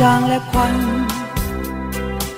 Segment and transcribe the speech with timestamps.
[0.00, 0.74] จางและควัน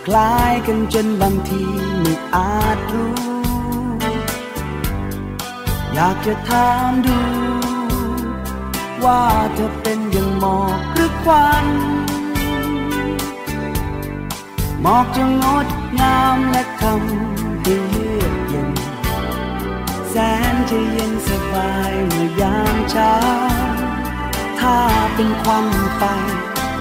[0.06, 1.62] คล้ายกันจนบางที
[2.00, 3.14] ไม่อาจรู้
[5.92, 7.18] อยากจะถามดู
[9.04, 9.22] ว่า
[9.54, 11.66] เธอเป็นอย่างหมอกหรือควัน
[14.82, 15.68] หมอกจะงด
[16.00, 18.70] งามและทำให้เลือกเย็น
[20.08, 20.14] แส
[20.52, 23.14] นจะเย็นสบายเมื่อยามเช้า
[24.60, 24.78] ถ้า
[25.14, 25.66] เป็นควัน
[25.98, 26.02] ไฟ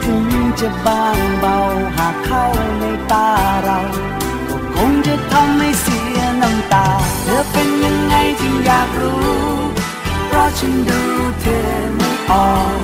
[0.06, 0.28] ถึง
[0.60, 1.58] จะบางเบา
[1.98, 2.46] หากเข้า
[2.80, 3.30] ในตา
[3.64, 3.80] เรา
[4.48, 6.88] ก็คงจะทำให้เสียน้ำตา
[7.24, 9.36] เธอเป็นยังไงจึงอยากรู้
[10.28, 11.02] เพราะฉันดู
[11.42, 12.80] เธอไม่ออก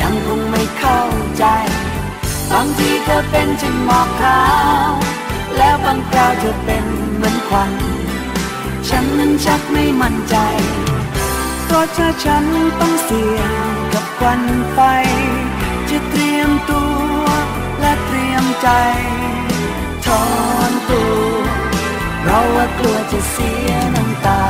[0.00, 1.00] ยังคงไม่เข้า
[1.38, 1.44] ใจ
[2.50, 4.42] บางทีเธอเป็นจึงหมอกขา
[4.90, 4.92] ว
[5.56, 6.84] แล้วบางคราวเธอเป็น
[7.16, 7.72] เหมือนควัน
[8.88, 10.36] ฉันนั้นชักไม่มั่นใจ
[11.64, 12.44] เพราะถ้าฉัน
[12.80, 13.52] ต้องเสี่ยง
[13.92, 14.42] กับควัน
[14.72, 14.80] ไฟ
[18.70, 18.74] ใจ
[20.06, 20.24] ถอ
[20.70, 21.14] นตัว
[22.24, 24.40] เราว่ากลัวจะเสียน้ำตา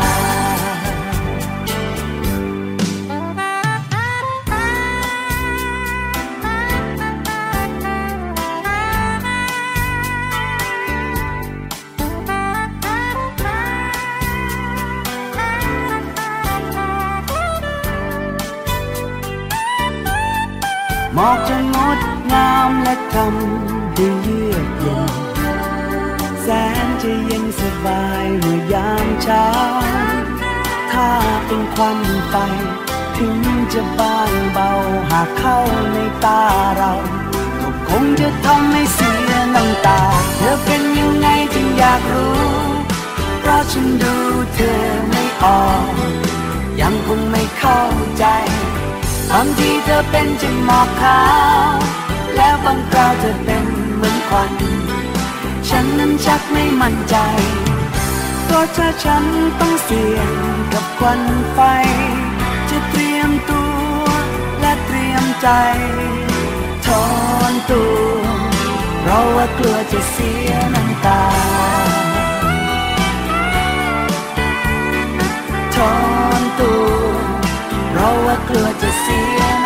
[21.14, 22.00] หมอกจะงด
[22.32, 23.77] งามและทำ
[24.88, 26.48] เย็น แส
[26.84, 29.46] นจะเย็นสบายเมื่อยามเช้า
[30.92, 31.08] ถ้า
[31.46, 31.98] เป็นควัน
[32.28, 32.34] ไฟ
[33.16, 33.38] ถึง
[33.72, 34.70] จะบางเบา
[35.10, 35.58] หากเข้า
[35.92, 36.42] ในตา
[36.76, 36.92] เรา
[37.60, 40.00] ก็คงจะทำให้เสียน้ำตา
[40.36, 42.38] เธอเป็นยังไงจึงอยากรู้
[43.40, 44.14] เพราะฉันดู
[44.54, 45.92] เธอไม่ออก
[46.80, 47.82] ยังคงไม่เข้า
[48.18, 48.24] ใจ
[49.30, 51.22] บางทีเธอเป็นจึงหมอกขา
[51.72, 51.76] ว
[52.36, 53.64] แล้วบางคราวเธอเป็น
[54.28, 54.54] ควัน
[55.68, 57.16] ฉันนั้นชักไม่มั่นใจ
[58.44, 59.24] เพราะถ้าฉัน
[59.60, 60.32] ต้องเสี่ยง
[60.72, 61.22] กับควัน
[61.52, 61.58] ไฟ
[62.70, 64.04] จะเตรียมตัว
[64.60, 65.48] และเตรียมใจ
[66.86, 67.06] ถอ
[67.50, 67.98] นตัว
[69.00, 71.22] เพราะว่ากลัวจะเสียน้ำตา
[75.76, 75.94] ถอ
[76.40, 76.88] นตัว
[77.90, 79.57] เพราะว่ากลัวจะเสีย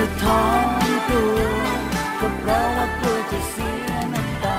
[0.00, 1.38] จะถอนตัว
[2.20, 4.58] ก็เพราะว่ากลัวจะเสียน้ำตา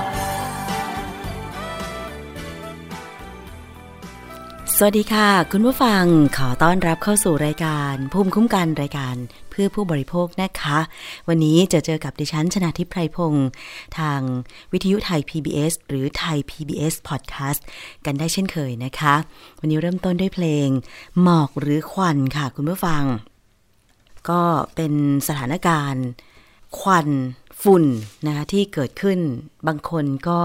[4.76, 6.04] สวัสดีค่ะ คุณผู้ฟัง
[6.36, 9.16] ขอต้อนรับเข้าสู่รายการภูมิคุ้มกันรายการ
[9.50, 10.78] เพื่อผู้บริโภคนะคะ
[11.28, 13.48] วันนี้จะเจอกับดิฉันชนาทิพไพรพงศ์
[13.98, 14.20] ทาง
[14.72, 17.60] วิทยุไทย PBS หรือไทย PBS Podcast
[18.04, 19.14] กันได้เช่นเคยนะคะ
[19.60, 20.68] วันนี้เริ่มต้นด้วยเพลง
[21.22, 23.04] หมอกหรือควันค่ะคุณผู้ฟัง
[24.30, 24.40] ก็
[24.74, 24.92] เป็น
[25.28, 26.06] สถานการณ์
[26.78, 27.08] ควัน
[27.62, 27.84] ฝุ่น
[28.26, 29.18] นะคะที่เกิดขึ้น
[29.66, 30.40] บางคนก็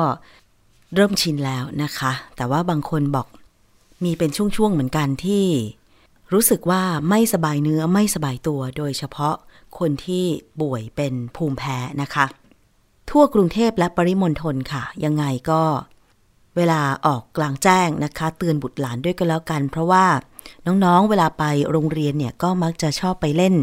[0.96, 3.28] เริ่มชินแล้วนะคะ แต่ว่าบางคนบอก
[4.04, 5.46] มีเป็นช่วงๆเหมือนกันที่
[6.34, 9.36] รู้สึกว่าไม่สบายเนื้อไม่สบายตัว โดยเฉพาะ
[9.80, 10.26] คนที่
[10.62, 12.26] ป่วยเป็นภูมิแพ้นะคะ
[13.10, 15.62] ทั่วกรุงเทพและปริมณฑลค่ะ ยังไงก็
[16.56, 20.06] เวลาออกกลางแจ้งนะคะ เตือนบุตรหลานด้วยก็แล้วกัน เพราะว่า
[20.66, 23.56] น้องๆ เวลาไปโรงเรียนเนี่ยก็มักจะชอบไปเล่น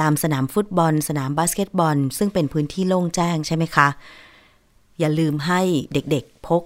[0.00, 3.88] ตามสนามฟุตบอล สนามบาสเกตบอล ซึ่งเป็นพื้นที่โล่งแจ้งใช่ไหมคะ
[4.98, 5.60] อย่าลืมให้
[5.92, 6.62] เด็กๆพก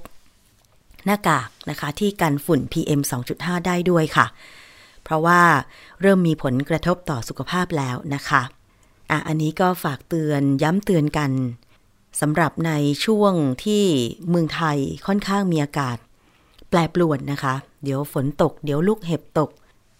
[1.05, 3.01] หน้ากากนะคะที่กันฝุ่น PM
[3.35, 4.27] 2.5 ได้ด้วยค่ะ
[5.05, 5.41] เพราะว่า
[6.01, 8.43] เริ่มมีผลกระทบต่อสุขภาพแล้วนะคะ
[9.11, 11.31] อะอันนี้ก็ฝากเตือนย้ำเตือนกัน
[12.21, 12.73] สำหรับใน
[13.05, 13.33] ช่วง
[13.65, 13.85] ที่
[14.29, 15.97] เมืองไทยค่อนข้างมีอากาศ
[16.69, 17.55] แปรปรวนนะคะ
[17.85, 19.51] เดี๋ยวฝนตก เดี๋ยวลูกเห็บตก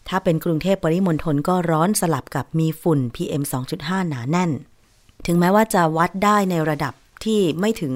[0.09, 3.43] ถ้าเป็นกรุงเทพปริมณฑลก็ร้อนสลับกับมีฝุ่น PM
[3.77, 4.51] 2.5 หนาแน่น
[5.27, 6.95] ถึงแม้ว่าจะวัดได้ในระดับ
[7.25, 7.95] ที่ไม่ถึง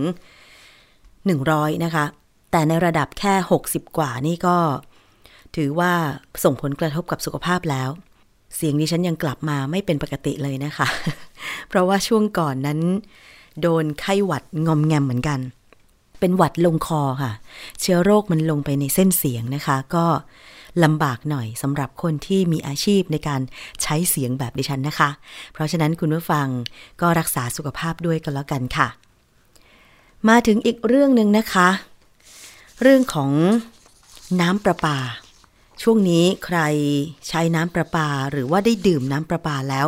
[0.91, 2.05] 100 นะคะ
[2.51, 3.35] แต่ในระดับแค่
[3.65, 4.57] 60 กว่านี่ก็
[5.57, 5.93] ถือว่า
[6.45, 7.91] ส่งผลกระทบกับสุขภาพแล้ว
[8.57, 10.87] เสียงดิฉันยังกลับมาไม่เป็นปกติเลยนะคะ
[11.69, 12.81] เพราะว่าช่วงก่อนนั้น
[13.61, 15.41] โดนไข้หวัดงอมแงมเหมือนกัน
[16.23, 17.33] เป็นหวัดลงคอค่ะ
[17.81, 20.07] เชื้อโรคมันลงไปในเส้นเสียงนะคะ ก็
[20.85, 23.41] ลำบากหน่อยสำหรับคนที่มีอาชีพในการ
[23.83, 25.11] ใช้เสียงแบบดิฉันนะคะ
[25.53, 26.47] เพราะฉะนั้นคุณผู้ฟัง
[27.01, 28.89] ก็รักษาสุขภาพด้วยกันแล้วกันค่ะ
[30.29, 31.69] มาถึงอีกเรื่องหนึ่งนะคะ
[32.83, 33.31] เรื่องของ
[34.41, 34.99] น้ำประปา
[35.83, 36.59] ช่วงนี้ใคร
[37.29, 39.87] ใช้น้ำประปาหรือว่าได้ดื่มน้ำประปาแล้ว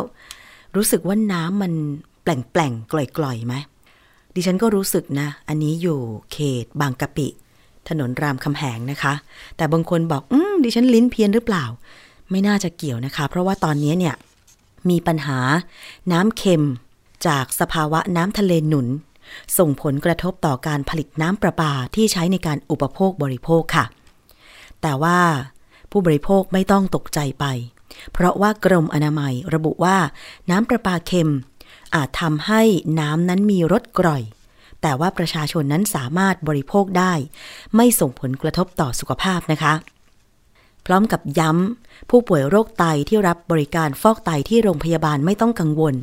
[0.75, 1.73] รู้สึกว่าน้ำมัน
[2.23, 2.93] แปลงๆก
[3.23, 3.55] ล่อยๆไหม
[4.35, 5.99] ดิฉันก็รู้สึกนะ อันนี้อยู่
[6.31, 7.27] เขตบางกะปิ
[7.89, 9.13] ถนนรามคำแหงนะคะ
[9.57, 11.65] แต่บางคนบอก อืม ดิฉันลิ้นเพี้ยนหรือเปล่า
[12.31, 14.15] ไม่น่าจะเกี่ยวนะคะ เพราะว่าตอนนี้เนี่ย
[14.89, 15.39] มีปัญหา
[16.11, 16.65] น้ำเค็ม
[17.27, 18.87] จากสภาวะน้ำทะเลหนุน
[19.57, 23.85] ส่งผลกระทบต่อการผลิตน้ำประปาที่ใช้ในการอุปโภคบริโภคค่ะ
[24.81, 25.19] แต่ว่า
[25.91, 27.45] ผู้บริโภคไม่ต้องตกใจไป
[28.13, 29.97] เพราะว่ากรมอนามัยระบุว่า
[30.49, 31.31] น้ำประปาเค็ม
[31.95, 32.61] อาจทำให้
[32.99, 34.23] น้ำนั้นมีรสกร่อย
[34.81, 37.13] แต่ว่าประชาชนนั้นสามารถบริโภคได้
[37.75, 39.73] ไม่ส่งผลกระทบต่อสุขภาพนะคะ
[40.85, 45.95] พร้อมกับย้ำผู้ป่วยโรคไตที่รับบริการฟอกไตที่โรงพยาบาลไม่ต้องกังวล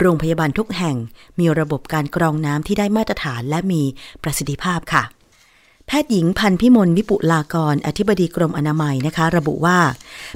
[0.00, 0.96] โรงพยาบาลทุกแห่ง
[1.38, 3.82] มีระบบการกรองน้ำที่ได้มาตรฐานและมี
[4.22, 5.04] ประสิทธิภาพค่ะ
[5.86, 9.78] แพทย์หญิงพันพิมลวิปุลากร อธิบดีกรมอนามัยนะคะ ระบุว่า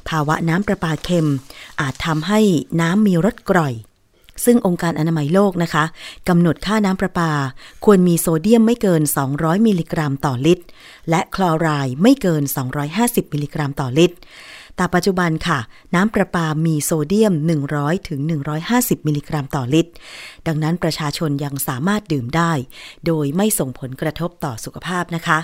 [0.08, 1.30] ภาวะน้ำประปาเค็ม
[1.80, 2.40] อาจทำให้
[2.80, 3.74] น้ำมีรสกร่อย
[4.44, 5.84] ซึ่งองค์การอนามัยโลกนะคะ
[6.28, 7.32] กำหนดค่าน้ำประปา
[7.84, 9.02] ควรมีโซเดียมไม่เกิน
[9.34, 10.64] 200 มิลลิกรัมต่อลิตร
[11.10, 12.42] และคลอไรด์ไม่เกิน
[12.88, 14.16] 250 มิลลิกรัมต่อลิตร
[14.76, 15.58] แต่ปัจจุบันค่ะ
[15.94, 17.34] น้ำประปามีโซเดียม
[17.70, 18.20] 100ถึง
[18.64, 19.92] 150 มิลลิกรัมต่อลิตร
[20.46, 22.52] ดังนั้นประชาชนยังสามารถดื่มได้
[23.06, 25.38] โดยไม่ส่งผลกระทบต่อสุขภาพนะคะ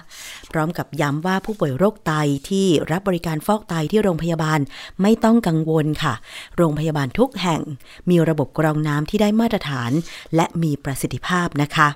[0.51, 2.13] พร้อมกับย้ำว่าผู้ป่วยโรคไต
[2.49, 4.61] ที่รับบริการฟอกไตที่โรงพยาบาล
[5.03, 6.15] ไม่ต้องกังวลค่ะ
[6.57, 7.63] โรงพยาบาลทุกแห่ง
[8.11, 9.91] มีระบบกรองน้ำที่ได้มาตรฐาน
[10.37, 11.89] และมีประสิทธิภาพนะคะ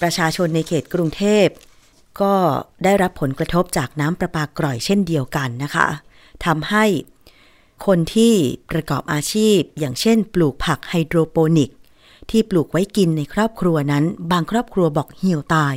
[0.00, 1.46] ประชาชนในเขตกรุงเทพ
[2.20, 2.34] ก็
[2.84, 5.88] ได้รับผลกระทบจากน้ำประปากร่อยเช่นเดียวกันนะคะ
[6.44, 6.84] ทำให้
[7.86, 8.34] คนที่
[8.70, 11.70] ประกอบอาชีพ อย่างเช่น ปลูกผักไฮโดรโปนิก
[12.30, 15.74] ที่ปลูกไว้กินในครอบครัวนั้น บางครอบครัวบอกเหี่ยวตาย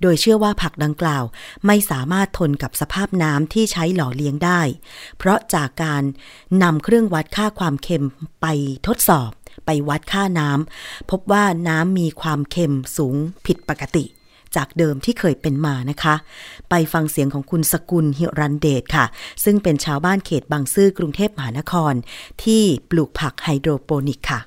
[0.00, 1.24] โดยเชื่อว่าผักดังกล่าว
[1.66, 4.60] ไม่สามารถทนกับสภาพน้ำที่ใช้หล่อเลี้ยงได้
[5.18, 6.02] เพราะจากการ
[6.62, 8.06] นำเครื่องวัดค่าความเค็ม
[8.40, 8.46] ไป
[8.86, 9.30] ทดสอบ
[9.66, 13.16] ไปวัดค่าน้ำพบว่าน้ำมีความเค็มสูง
[13.46, 14.04] ผิดปกติ
[14.56, 16.14] จากเดิมที่เคยเป็นมานะคะ
[16.70, 19.06] ไปฟังเสียงของคุณสกุลหิรันเดชค่ะ
[19.44, 21.92] ซึ่งเป็นชาวบ้านเขตบางซื่อกรุงเทพมหานคร
[22.44, 24.40] ที่ปลูกผักไฮโดรโปนิกค่ะ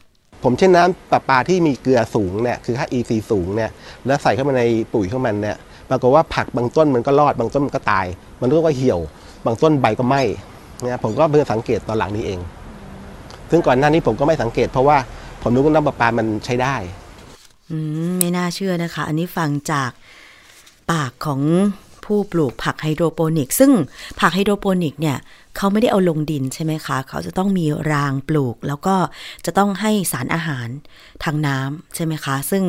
[0.44, 3.72] ผมเช่นน้ำประปาที่มีเกลือสูงเนี่ยคือค่า EC สูงเนี่ย
[4.06, 4.63] แล้วใส่เข้ามาใน
[4.94, 5.57] ปุ๋ยของมันเนี่ย
[5.90, 8.06] ปรากฏว่าผักบางต้นมันก็รอดบางต้นมันก็ตาย
[8.42, 9.00] มันก็เหี่ยว
[9.46, 10.22] บางต้นใบก็ไหม้
[10.81, 12.40] เนี่ยผมก็เพิ่งสังเกตตอนหลังนี้เอง
[13.51, 14.98] ซึ่งก่อนหน้านี้ผมก็ไม่สังเกตเพราะว่า
[15.42, 16.75] ผมรู้ว่าน้ำประปามันใช้ได้
[18.18, 19.92] ไม่น่าเชื่อนะคะ อันนี้ฟังจาก
[20.92, 21.42] ปากของ
[22.06, 23.71] ผู้ปลูกผักไฮโดรโปนิก ซึ่ง
[24.19, 25.18] ผักไฮโดรโปนิกเนี่ย
[25.57, 28.95] เขาไม่ได้เอาลงดินใช่ไหมคะ เขาจะต้องมีรางปลูก แล้วก็
[29.45, 30.68] จะต้องให้สารอาหาร
[31.24, 32.63] ทางน้ำใช่ไหมคะ ซึ่ง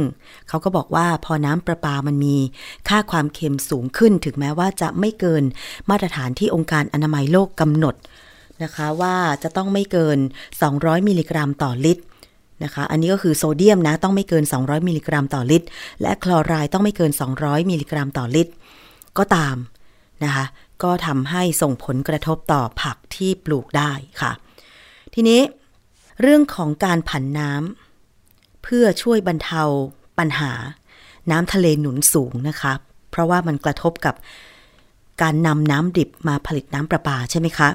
[0.48, 2.36] เขาก็บอกว่าพอน้ำประปามันมี
[2.88, 5.44] ค่าความเค็มสูงขึ้น ถึงแม้ว่าจะไม่เกิน
[5.90, 7.94] มาตรฐานที่องค์การอนามัยโลกกำหนด
[8.62, 10.18] นะคะว่าจะต้องไม่เกิน
[10.62, 12.04] 200 มิลลิกรัมต่อลิตร
[12.64, 15.66] นะคะ อันนี้ก็คือโซเดียมนะต้องไม่เกิน 200 มิลลิกรัมต่อลิตร
[16.02, 18.52] และคลอไรด์ต้องไม่เกิน 200 มิลลิกรัมต่อลิตร
[19.18, 19.56] ก็ตาม
[20.24, 20.44] นะคะ
[20.82, 24.32] ก็ทำให้ส่งผลกระทบต่อผักที่ปลูกได้ค่ะ
[25.14, 25.40] ทีนี้
[26.20, 29.62] เรื่องของการผันน้ำเพื่อช่วยบรรเทา
[30.18, 30.52] ปัญหา
[31.30, 32.72] น้ำทะเลหนุนสูงนะคะ
[33.10, 34.14] เพราะว่ามันกระทบกับ
[35.22, 37.68] การนำน้ำดิบมาผลิตน้ำประปาใช่ไหมคะ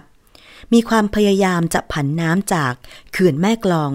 [0.74, 2.74] มีความพยายามจะผันน้ำจาก
[3.12, 3.92] เขื่อนแม่กลอง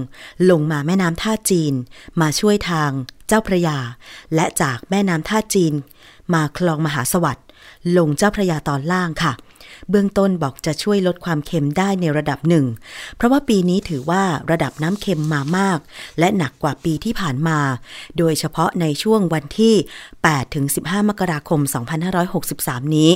[0.50, 1.74] ลงมาแม่น้ำท่าจีน
[2.20, 2.90] มาช่วยทาง
[3.28, 3.78] เจ้าพระยา
[4.34, 5.74] และจากแม่น้ำท่าจีน
[6.34, 7.46] มาคลองมหาสวัสดิ์
[7.96, 9.32] ลงเจ้าพระยาตอนล่างค่ะ
[9.90, 12.66] เบื้องต้นบอกจะช่วยลดความเค็มได้ในระดับหนึ่ง
[13.16, 15.78] เพราะว่าปีนี้ถือว่าระดับน้ำเค็มมามาก
[16.18, 17.58] และหนักกว่าปีที่ผ่านมา
[18.18, 19.74] โดยเฉพาะในช่วงวันที่
[20.14, 21.60] 8 ถึง 15 มกราคม
[22.28, 23.10] 2563 นี้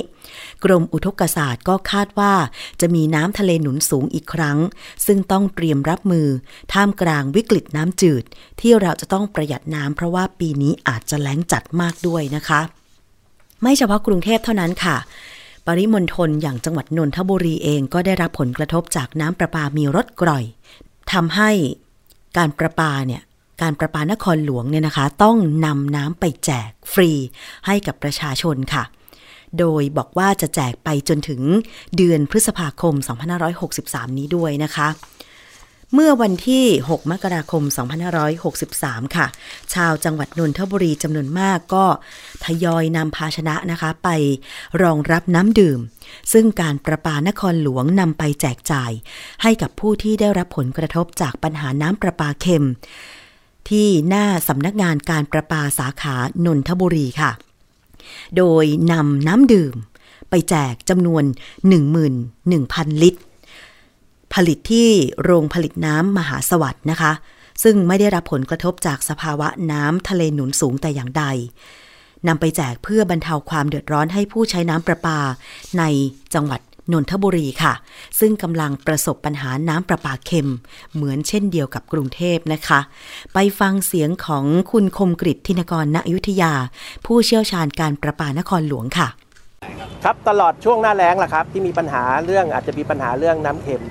[0.63, 2.33] กรมอุทกศาสตร์ก็คาดว่า
[2.81, 4.57] จะมีน้ำทะเลหนุนสูงอีกครั้ง
[5.05, 6.27] ซึ่งต้องเตรียมรับมือ
[6.73, 8.23] ท่ามกลางวิกฤตน้ำจืด
[8.61, 12.61] ที่เราจะต้องประหยัดน้ำเพราะว่าปีนี้อาจจะแล้งจัดมากด้วยนะคะ
[13.61, 14.97] ไม่เฉพาะกรุงเทพเท่านั้นค่ะ
[15.67, 20.43] ปริมณฑลอย่างจังหวัดนนทบุรีเองก็ได้รับผลกระทบจากน้ำประปามีรถกร่อย
[21.11, 21.51] ทำให้
[22.37, 23.21] การประปาเนี่ย
[23.61, 27.11] การประปานครหลวงเนี่ยนะคะ ต้องนำน้ำไปแจกฟรี
[27.65, 28.83] ให้กับประชาชนค่ะ
[29.59, 31.41] โดยบอกว่าจะแจกไปจนถึง
[31.97, 32.93] เดือนพฤษภาคม
[33.55, 34.87] 2563 นี้ด้วยนะคะ
[35.97, 37.63] เมื่อวันที่ 6 มกราคม
[38.39, 39.27] 2563 ค่ะ
[39.73, 41.85] ชาวจังหวัดนนทบุรีจำนวนมากก็
[42.45, 44.09] ทยอยนำภาชนะนะคะ ไป
[44.81, 45.79] รองรับน้ำดื่ม
[46.33, 48.91] ซึ่งการประปานครหลวงนำไปแจกจ่าย
[49.41, 52.67] ให้กับผู้ที่ได้รับผลกระทบจากปัญหาน้ำประปาเค็ม
[53.69, 57.31] ที่หน้าสำนักงานการประปาสาขานนทบุรีค่ะ
[58.37, 59.75] โดยนำน้ำดื่ม
[60.29, 61.23] ไปแจกจำนวน
[62.13, 63.21] 11,000 ลิตร
[64.35, 64.89] ผลิตที่
[65.23, 67.11] โรงผลิตน้ำมหาสวัสด์นะคะ
[67.63, 71.23] ซึ่งไม่ได้รับผลกระทบจากสภาวะน้ำทะเลหนุนสูงแต่อย่างใด
[72.27, 75.19] นำไปแจกเพื่อบรรเทาความเดือดร้อนให้ผู้ใช้น้ำประปา
[75.79, 75.83] ใน
[76.33, 76.61] จังหวัด
[76.91, 77.73] นนทบุรีค่ะ
[78.19, 80.51] ซึ่งกำลังประสบปัญหาน้ำประปาเค็ม
[80.93, 82.79] เหมือนเช่นเดียวกับกรุงเทพนะคะ
[83.33, 86.53] ไปฟังเสียงของคุณคมกริทินกรณอยุธยา
[87.05, 89.07] ผู้เชี่ยวชาญการประปานครหลวงค่ะ
[90.03, 93.83] ครับตลอดช่วงหน้าแล้งล่ะครับ ที่มีปัญหาเรื่องอาจจะมีปัญหาเรื่องน้ำเค็ม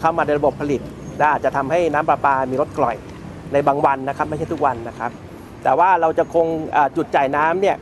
[0.00, 0.80] เข้ามาในระบบผลิต
[1.18, 2.96] และอาจจะทำให้น้ำประปา มีลดกร่อย
[3.52, 5.10] ในบางวันนะครับไม่ใช่ทุกวันนะครับ
[5.64, 6.46] แต่ว่าเราจะคง
[6.96, 7.76] จุดจ่ายน้ำเนี่ย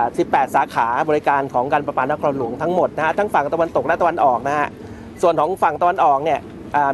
[0.00, 4.68] 18 สาขาบริการของการประปานครหลวงทั้งหมดนะฮะทั้งฝั่งตะวันตกและตะวันออกนะฮะ
[5.22, 6.40] ส่วนของฝั่งตะวันออกเนี่ย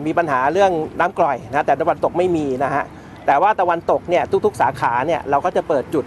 [0.07, 2.85] มีปัญหาเรื่องน้ำกร่อยนะแต่ตะวันตกไม่มีนะฮะ
[3.27, 6.05] แต่ว่าตะวันตกเนี่ยทุกๆ สาขาเนี่ยเราก็จะเปิดจุด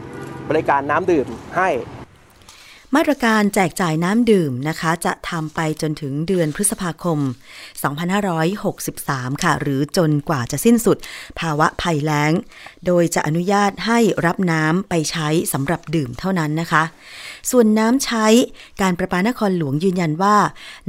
[0.49, 1.69] บริการน้ำดื่มให้
[2.97, 7.19] มาตรการแจกจ่ายน้ำดื่มนะคะ จะทำไปจนถึงเดือนพฤษภาคม
[8.51, 10.97] 2563 ค่ะ หรือจนกว่าจะสิ้นสุด
[11.39, 12.31] ภาวะภัยแล้ง
[12.85, 16.83] โดยจะอนุญาตให้รับน้ำไปใช้สำหรับดื่มเท่านั้นนะคะ
[17.51, 18.25] ส่วนน้ำใช้
[18.81, 20.37] การประปานครหลวงยืนยันว่า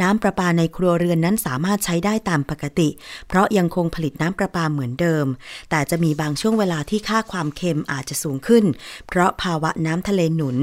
[0.03, 2.89] น้ำประปาในครัวเรือนนั้นสามารถใช้ได้ตามปกติ
[3.29, 5.27] เพราะยังคงผลิตน้ำประปาเหมือนเดิม
[5.71, 8.65] แต่จะมีบางช่วงเวลาที่ค่าความเค็มอาจจะสูงขึ้น
[9.07, 10.57] เพราะภาวะน้ำทะเลหนุน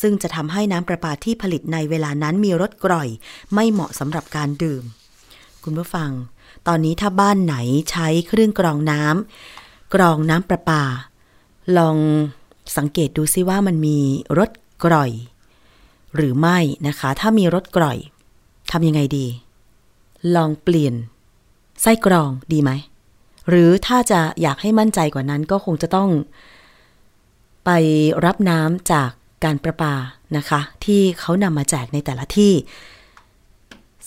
[0.00, 3.08] ซึ่งจะทำให้น้ำประปาที่ผลิตในเวลานั้นมีรสกร่อย
[3.54, 4.82] ไม่เหมาะสำหรับการดื่ม
[5.64, 6.10] คุณผู้ฟัง
[6.66, 7.56] ตอนนี้ถ้าบ้านไหน
[7.90, 10.82] ใช้เครื่องกรองน้ำกรองน้ำประปา
[11.78, 11.96] ลอง
[12.76, 13.98] สังเกตดูซิว่ามันมี
[14.38, 14.50] รส
[14.84, 15.10] กร่อย
[16.16, 17.98] หรือไม่นะคะ ถ้ามีรสกร่อย
[18.70, 19.26] ทำยังไงดี
[20.36, 20.94] ลองเปลี่ยน
[21.82, 22.70] ไส้กรองดีไหม
[23.48, 26.10] หรือถ้าจะอยากให้มั่นใจกว่านั้นก็คงจะต้อง
[27.64, 27.70] ไป
[28.24, 29.10] รับน้ำจาก
[29.44, 29.94] การประปา
[30.36, 32.52] นะคะ ที่เขานำมาแจกในแต่ละที่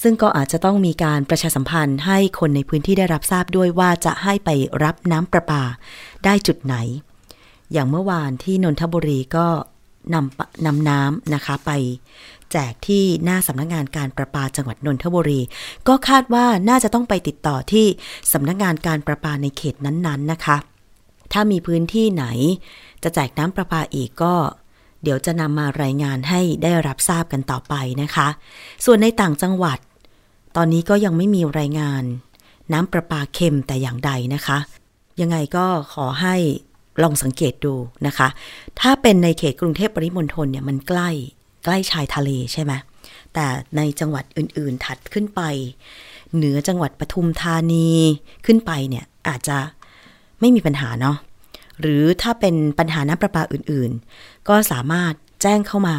[0.01, 4.49] ซึ่งก็อาจจะต้องมีการประชาสัมพันธ์ให้คนในพื้นที่ได้รับทราบด้วยว่าจะให้ไป
[4.83, 5.63] รับน้ำประปา
[6.25, 6.75] ได้จุดไหน
[7.73, 9.47] อย่างเมื่อวานที่นนทบุรีก็
[10.13, 11.71] นำนำน้ำนะคะไป
[12.51, 15.41] แจกที่หน้าสำนักงานการประปาจังหวัดนนทบุรี
[15.87, 17.85] ก็คาดว่าน่าจะต้องไปติดต่อที่
[18.33, 20.57] สำนักงานการประปาในเขตนั้นๆนะคะ
[21.33, 22.25] ถ้ามีพื้นที่ไหน
[23.03, 24.33] จะแจกน้ำประปาอีกก็
[25.03, 28.27] เดี๋ยวจะนำมารายงานให้ได้รับทราบกันต่อไปนะคะ
[28.85, 29.79] ส่วนในต่างจังหวัด
[30.55, 32.03] ตอนนี้ก็ยังไม่มีรายงาน
[32.73, 34.57] น้ำประปาเค็มแต่อย่างใดนะคะ
[35.21, 36.35] ยังไงก็ขอให้
[37.03, 37.73] ลองสังเกตดู
[38.07, 38.27] นะคะ
[38.81, 41.09] ถ้าเป็นในเขตกรุงเทพปริมณฑลเนี่ยมันใกล้
[41.63, 42.73] ใกล้ชายทะเลใช่ไหม
[43.33, 43.45] แต่
[43.77, 45.41] ในจังหวัดอื่น ๆ ถัดขึ้นไป
[46.35, 47.89] เหนือจังหวัดปทุมธานี
[48.45, 49.57] ขึ้นไปเนี่ยอาจจะ
[50.39, 51.17] ไม่มีปัญหาเนาะ
[51.81, 55.97] หรือถ้าเป็นปัญหาน้ำประปาอื่นๆ ก็สามารถแจ้งเข้ามา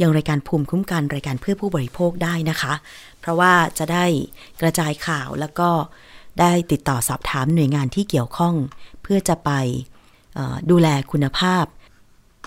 [0.00, 2.74] ยังรายการภูมิคุ้มกันรายการเพื่อผู้บริโภคได้นะคะ
[3.20, 4.04] เพราะว่าจะได้
[4.60, 5.70] กระจายข่าวแล้วก็
[6.40, 8.54] ได้ติดต่อสอบถามหน่วยงานที่เกี่ยวข้อง
[9.02, 9.50] เพื่อจะไป
[10.70, 11.64] ดูแลคุณภาพ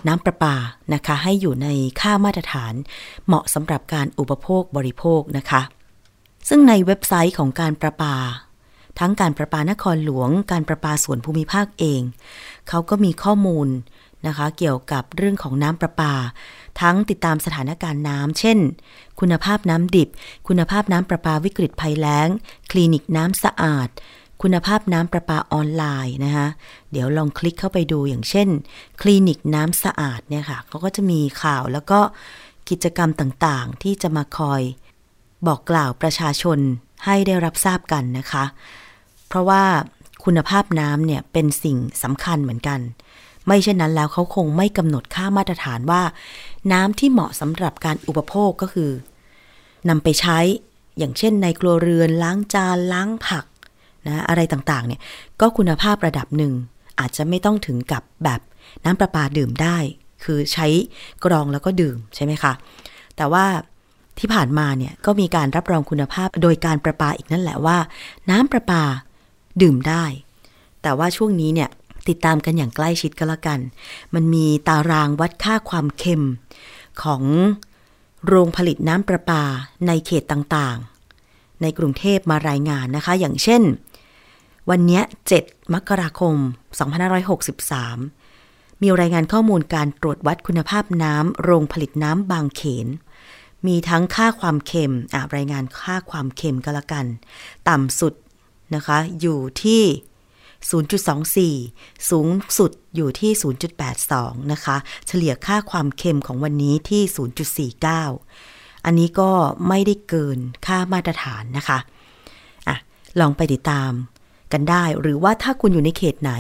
[0.08, 0.56] น้ำประปา
[0.94, 1.68] นะคะให้อยู่ใน
[2.00, 2.74] ค่ามาตรฐาน
[3.28, 5.62] เหมาะสำหรับการอุปโภคบริโภคนะคะ
[6.50, 8.16] ซึ่งในเว็บไซต์ของการประปา
[9.00, 12.02] ทั้งการประปานครหลวง การประปาส่วนภูมิภาคเอง
[12.70, 13.68] เขาก็มีข้อมูล
[14.28, 16.14] นะคะ เกี่ยวกับเรื่องของน้ำประปา
[16.82, 18.58] ทั้งติดตามสถานการณ์น้ำเช่น
[19.20, 20.10] คุณภาพน้ำดิบ
[20.48, 22.28] คุณภาพน้ำประปาวิกฤตภัยแล้ง
[22.72, 23.90] คลินิกน้ำสะอาด
[24.42, 26.48] คุณภาพน้ำประปาออนไลน์นะคะ
[26.92, 28.48] เดี๋ยวลองคลิกเข้าไปดูอย่างเช่น
[29.02, 32.00] คลินิกน้ำสะอาดเนี่ยค่ะเขาก็จะมีข่าวแล้วก็
[32.70, 34.62] กิจกรรมต่างๆ ที่จะมาคอย
[35.48, 36.60] บอกกล่าวประชาชน
[37.06, 38.46] ให้ได้รับทราบกันนะคะ
[39.28, 39.64] เพราะว่า
[40.26, 42.80] คุณภาพน้ำเนี่ยเป็นสิ่งสำคัญเหมือนกัน
[43.46, 46.02] ไม่เช่นนั้นแล้วเขาคงไม่กำหนดค่ามาตรฐานว่า
[46.72, 48.92] น้ำที่เหมาะสำหรับการอุปโภคก็คือ
[49.90, 50.40] นำไปใช้
[50.98, 53.46] อย่างเช่นในครัวเรือนล้างจานล้างผัก
[54.08, 55.02] นะอะไรต่างๆเนี่ย
[55.42, 56.54] ก็คุณภาพระดับหนึ่ง
[57.00, 58.40] อาจจะไม่ต้องถึงกับแบบ
[58.86, 59.78] น้ำประปาดื่มได้
[60.24, 60.68] คือใช้
[61.26, 62.54] กรองแล้วก็ดื่มใช่ไหมคะ
[63.18, 63.46] แต่ว่า
[64.20, 67.78] ที่ผ่านมาเนี่ยก็มีการรับรองคุณภาพโดยการประปาอีกนั่นแหละว่า
[68.30, 68.84] น้ำประปา
[69.62, 70.06] ดื่มได้
[70.82, 71.70] แต่ว่าช่วงนี้เนี่ย
[72.10, 73.60] ติดตามกันอย่างใกล้ชิดก็แล้วกัน
[74.14, 76.26] มันมีตารางวัดค่าความเค็ม
[77.04, 77.24] ของ
[78.28, 79.44] โรงผลิตน้ำประปา
[79.88, 83.62] ในเขตต่างๆ ในกรุงเทพมารายงานนะคะ อย่างเช่น
[84.70, 85.02] วันนี้
[85.38, 86.36] 7 มกราคม
[87.60, 92.88] 2563 มีรายงานข้อมูลการตรวจวัดคุณภาพน้ำโรงผลิตน้ำบางเขน
[93.68, 97.06] มีทั้งค่าความเค็มอ่รายงานค่าความเค็มก็แล้วกัน
[97.70, 98.14] ต่ำสุด
[98.76, 99.84] นะคะอยู่ที่
[101.58, 103.32] 0.24 สูงสุดอยู่ที่
[103.92, 104.76] 0.82 นะคะ
[105.08, 107.04] เฉลี่ยค่าความเค็มของวันนี้ที่
[107.74, 109.32] 0.49 อันนี้ก็
[109.68, 111.80] ไม่ได้เกินค่ามาตรฐานนะคะ
[112.68, 112.78] อะ
[113.20, 113.92] ลองไปติดตาม
[114.54, 116.32] กันได้ หรือว่าถ้าคุณอยู่ในเขตไหน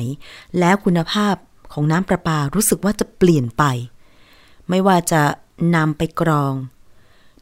[0.60, 1.36] แล้วคุณภาพ
[1.74, 3.64] ของน้ำประปารู้สึกว่าจะเปลี่ยนไป
[4.70, 5.22] ไม่ว่าจะ
[5.76, 6.54] นำไปกรอง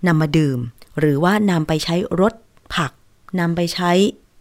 [0.07, 0.59] นำมาดื่ม
[0.99, 2.33] หรือว่านำไปใช้รถ
[2.75, 2.91] ผัก
[3.39, 3.91] นำไปใช้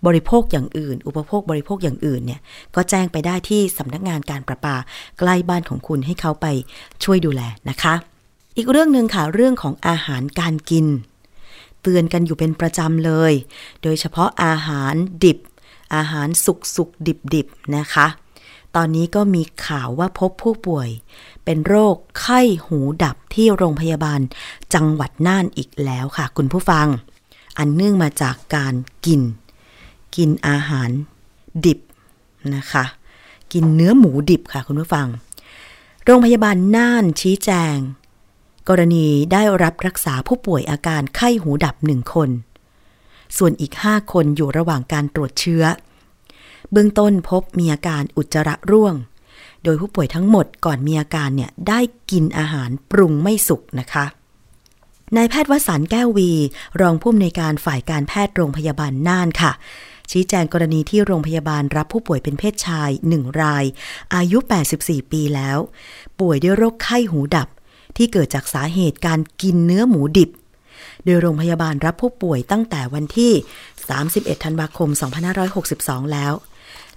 [0.06, 2.40] บริโภคอย่างอื่น อุปโภคบริโภคอย่างอื่นเนี่ย
[2.74, 4.76] ก็แจ้งไปได้ที่สำนักงานการประปา
[5.18, 6.46] ใกล้บ้านของคุณให้เขาไป
[7.04, 7.94] ช่วยดูแลนะคะ
[8.56, 10.86] อีกเรื่องหนึ่งค่ะ เรื่องของอาหารการกิน
[11.82, 13.32] เตือนกันอยู่เป็นประจำเลย
[13.82, 15.38] โดยเฉพาะอาหารดิบ
[15.94, 18.06] อาหารสุกสุกดิบดิบนะคะ
[18.76, 20.88] ตอนนี้ก็มีข่าวว่าพบผู้ป่วย
[21.44, 24.20] เป็นโรคไข้หูดับที่โรงพยาบาล
[24.74, 26.86] จังหวัดน่านอีกแล้วค่ะ คุณผู้ฟัง
[27.58, 28.74] อันเนื่องมาจากการ
[29.06, 29.20] กิน
[30.16, 30.90] กินอาหาร
[31.66, 31.78] ดิบ
[32.54, 32.84] นะคะ
[33.52, 35.06] กินเนื้อหมูดิบค่ะคุณผู้ฟัง
[36.04, 37.76] โรงพยาบาลน่านชี้แจง
[38.68, 42.30] กรณีได้รับรักษาผู้ป่วยอาการไข้หูดับหนึ่งคน
[43.36, 45.64] ส่วนอีก 5 คนอยู่ระหว่างการตรวจเชื้อ
[46.72, 48.94] เบื้องต้นพบมีอาการอุจจาระร่วง
[49.64, 51.80] โดยผู้ป่วยทั้งหมดก่อนมีอาการเนี่ยได้
[52.10, 54.06] กินอาหารปรุงไม่สุกนะคะ
[55.16, 56.30] นายแพทย์วสันต์แก้ววี
[56.80, 59.52] รองผู้อำนวยการฝ่ายการแพทย์โรงพยาบาลน่านค่ะ
[60.10, 63.64] ชี้แจงกรณีที่โรงพยาบาลรับผู้ป่วยเป็นเพศชายหนึ่งราย
[64.14, 64.38] อายุ
[64.76, 65.58] 84 ปีแล้ว
[66.20, 67.48] ป่วยด้วยโรคไข้หูดับ
[67.96, 70.30] ที่เกิดจากสาเหตุการกินเนื้อหมูดิบ
[71.06, 73.32] โดยโรงพยาบาลรับผู้ป่วยตั้งแต่วันที่
[73.88, 74.88] 31 ธันวาคม
[75.50, 76.32] 2562 แล้ว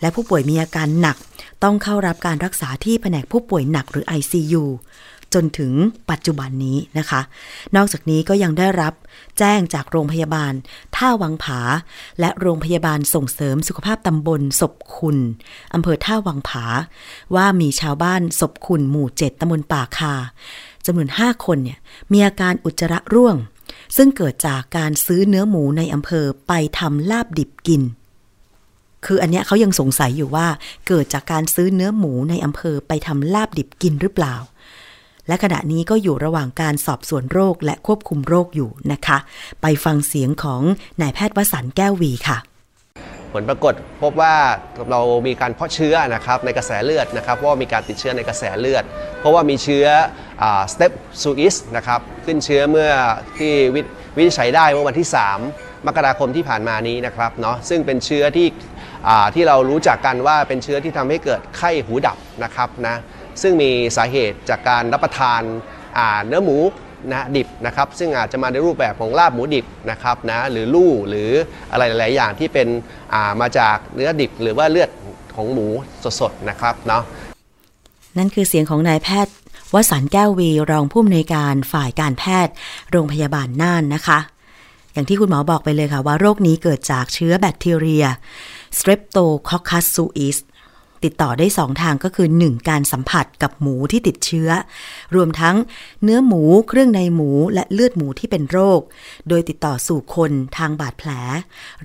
[0.01, 1.17] และผู้ป่วยมีอาการหนัก
[1.63, 4.63] ต้องเข้ารับการรักษาที่แผนกผู้ป่วยหนักหรือ ICU
[5.33, 5.73] จนถึง
[6.11, 7.21] ปัจจุบันนี้นะคะ
[7.75, 8.93] นอกจากนี้ก็ยังได้รับ
[9.39, 10.53] แจ้งจากโรงพยาบาล
[10.95, 11.59] ท่าวังผา
[12.19, 15.17] และโรงพยาบาลส่งเสริมสุขภาพตำบลศพคุณ
[15.73, 16.65] อำเภอท่าวังผา
[17.35, 20.13] ว่ามีชาวบ้านศพคุณหมู่เจ็ดตำบลป่าคา
[20.85, 21.79] จำนวน 5 คนเนี่ย
[22.11, 23.35] มีอาการอุจจาระร่วง
[23.95, 27.83] ซึ่งเกิดจากการซื้อเนื้อหมูในอำเภอไปทำลาบดิบกิน
[29.05, 30.47] คืออันเนี้ยเขายังสงสัยอยู่ว่า
[30.87, 34.35] เกิดจากการซื้อเนื้อหมูในอำเภอไปทำลาบดิบกินหรือเปล่า
[35.27, 39.17] และขณะนี้ก็อยู่ระหว่างการสอบสวนโรคและควบคุมโรคอยู่นะคะ
[39.61, 40.61] ไปฟังเสียงของ
[41.01, 42.37] นายแพทย์วสันต์แก้ววีค่ะ
[43.33, 44.35] ผลปรากฏพบว่า
[44.91, 48.83] เรามีการเพาะเชื้อนะครับในกระแสเลือดนะครับว่ามีการติดเชื้อในกระแสเลือด
[49.19, 49.85] เพราะว่ามีเชื้อ
[50.73, 52.91] สเตปซูอิสนะครับขึ้นเชื้อเมื่อ
[53.37, 53.81] ที่วิ
[54.17, 55.07] วินิจฉัยได้เมื่อวันที่
[55.47, 58.47] 3 มกราคมที่ผ่านมานี้นะครับเนาะซึ่งเป็นเชื้อที่
[59.35, 62.95] ที่เรารู้จักกันว่าเป็นเชื้อที่ทำให้เกิดไข้หูดับนะครับนะ
[63.41, 65.41] ซึ่งมีสาเหตุจากการรับประทาน
[66.27, 66.57] เนื้อหมู
[67.11, 71.29] นะดิบนะครับซึ่งอาจจะมาในรูปแบบของลาบหมูดิบนะครับนะหรือลู่หรือ
[71.71, 74.89] อะไรหลาย ๆ อย่างที่เป็นามาจากเนื้อดิบหรือว่าเลือด
[75.35, 75.67] ของหมู
[76.21, 77.03] สด ๆ นะครับเนาะ
[78.17, 79.33] นั่นคือเสียงของนายแพทย์
[79.73, 82.53] วสันแก้ววีรองผู้อำนวยการฝ่ายการแพทย์
[82.91, 84.19] โรงพยาบาลน่านนะคะ
[84.93, 88.05] อย่างที่คุณหมอบอกไปเลยค่ะว่าโรคนี้เกิดจากเชื้อแบคทีเรีย
[88.77, 90.37] Streptococcus suis
[91.03, 92.69] ติดต่อได้ 2 ทางก็คือ 1.
[92.69, 94.49] การสัมผัสกับหมูที่ติดเชื้อ
[95.15, 95.55] รวมทั้ง
[96.03, 98.81] เนื้อหมูเครื่องในหมูและเลือดหมูที่เป็นโรค
[99.29, 101.09] โดยติดต่อสู่คนทางบาดแผล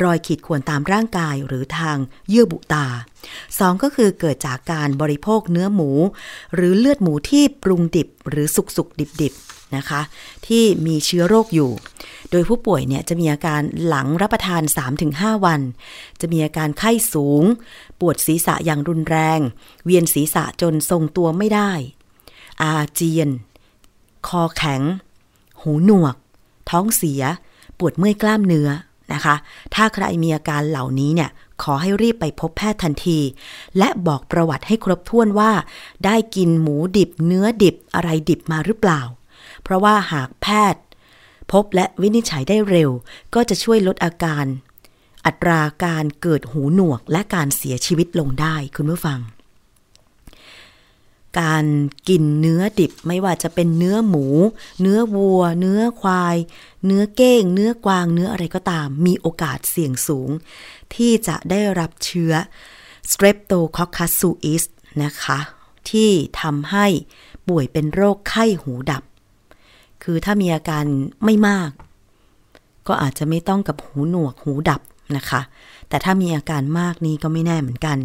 [0.02, 1.96] รอยขีดข่วนตามร่างกายหรือทาง
[2.28, 2.86] เยื่อบุตา
[3.34, 3.82] 2.
[3.82, 5.90] ก็คือเกิดจากการบริโภคเนื้อหมู
[6.54, 10.00] หรือเลือดหมูที่ปรุงดิบหรือสุกสุกดิบดิบๆ นะคะ
[10.46, 11.70] ที่มีเชื้อโรคอยู่
[12.30, 14.62] โดยผู้ป่วยเนี่ยจะมีอาการหลังรับประทาน
[15.02, 15.60] 3-5 วัน
[16.20, 17.42] จะมีอาการไข้สูง
[18.00, 19.40] ปวดศีรษะอย่างรุนแรง
[19.84, 21.72] เวียนศีรษะจนทรงตัวไม่ได้
[22.62, 23.28] อาเจียน
[24.28, 24.82] คอแข็ง
[25.62, 26.16] หูหนวก
[26.70, 27.22] ท้องเสีย
[27.78, 28.68] ปวดเมื่อยกล้ามเนื้อ
[29.12, 29.34] นะคะ
[29.74, 31.30] ถ้าใครมีอาการเหล่านี้เนี่ย
[31.62, 33.18] ขอให้รีบไปพบแพทย์ทันที
[33.78, 35.52] และบอกประวัติให้ครบถ้วนว่า
[36.04, 39.00] ได้กินหมูดิบเนื้อดิบอะไรดิบมาหรือเปล่า
[39.64, 40.82] เพราะว่าหากแพทย์
[41.52, 42.90] พบและวินิจฉัยได้เร็ว
[43.34, 44.46] ก็จะช่วยลดอาการ
[45.26, 49.20] อัตราการเกิดหูหนวกและการเสียชีวิตลงได้คุณผู้ฟัง
[51.40, 51.66] การ
[52.08, 54.26] กินเนื้อดิบไม่ว่าจะเป็นเนื้อหมู
[54.80, 56.36] เนื้อวัว เนื้อควาย
[56.86, 60.30] เนื้อเก้ง เนื้อกวาง เนื้ออะไรก็ตาม มีโอกาสเสี่ยงสูง
[60.94, 62.32] ที่จะได้รับเชื้อ
[63.10, 64.64] Streptococcus suis
[65.02, 65.38] นะคะ
[65.90, 66.86] ที่ทำให้
[67.48, 69.02] ป่วยเป็นโรคไข้หูดับ
[70.04, 70.84] คือถ้ามีอาการ
[71.24, 71.70] ไม่มาก
[72.88, 74.80] ก็อาจจะไม่ต้องกับหูหนวกหูดับ
[75.16, 75.40] นะคะ
[75.88, 77.98] แต่ถ้ามีอาการมากนี้ก็ไม่แน่เหมือนกัน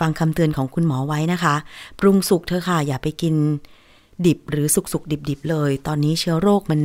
[0.00, 1.54] ฟังคำเตือนของคุณหมอไว้นะคะ
[1.98, 3.34] ปรุงสุกเธอค่ะ อย่าไปกิน
[4.26, 6.80] ดิบหรือสุกๆดิบๆเลย ตอนนี้เชื้อโรคมัน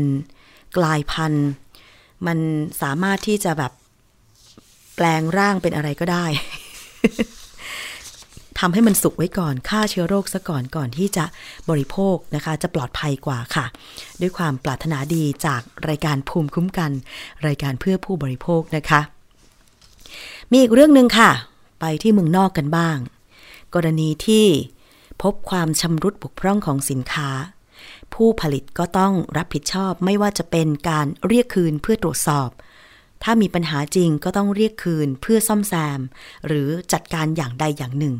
[0.78, 1.48] กลายพันธุ์
[2.28, 2.38] มัน
[2.82, 3.72] สามารถที่จะแบบ
[4.96, 6.26] แปลงร่างเป็นอะไรก็ได้
[8.60, 11.26] ทำให้มันสุกไว้ก่อนฆ่าเชื้อโรคซะก่อนก่อนที่จะ
[11.70, 13.66] บริโภคนะคะ จะปลอดภัยกว่าค่ะ
[14.22, 16.92] ด้วยความปรารถนาดีจากรายการภูมิคุ้มกัน
[17.48, 19.02] รายการเพื่อผู้บริโภคนะคะ
[20.52, 21.32] มีอีกเรื่องหนึ่งค่ะ
[21.80, 22.98] ไปที่เมืองนอกกันบ้าง
[23.76, 24.46] กรณีที่
[25.24, 27.30] พบความชำรุดบกพร่องของสินค้า
[28.14, 32.50] ผู้ผลิตก็ต้องรับผิดชอบไม่ว่าจะเป็นการเรียกคืนเพื่อตรวจสอบ
[33.24, 36.00] ถ้ามีปัญหาจริงก็ต้องเรียกคืนเพื่อซ่อมแซม
[36.48, 38.16] หรือจัดการอย่างใดอย่างหนึ่ง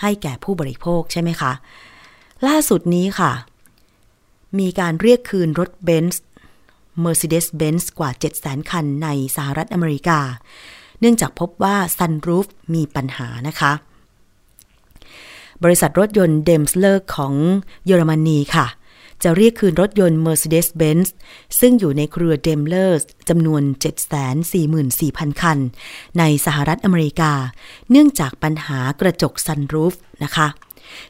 [0.00, 1.52] ให้แก่ผู้บริโภคใช่ไหมคะ
[2.46, 3.32] ล่าสุดนี้ค่ะ
[4.58, 6.24] มีการเรียกคืนรถเบนซ์
[7.04, 10.20] Mercedes-Benz กว่า 700,000 คันในสหรัฐอเมริกา
[11.00, 13.72] เนื่องจากพบว่า Sunroof มีปัญหานะคะ
[15.64, 17.34] บริษัทรถยนต์ Daimler ของ
[17.86, 18.66] เยอรมนีค่ะ
[19.22, 21.08] จะเรียกคืนรถยนต์ Mercedes-Benz
[21.60, 23.62] ซึ่งอยู่ในเครือ Daimler จำนวน
[24.52, 25.58] 744,000 คัน
[26.18, 27.32] ในสหรัฐอเมริกา
[27.90, 30.48] เนื่องจากปัญหากระจก Sunroof นะคะ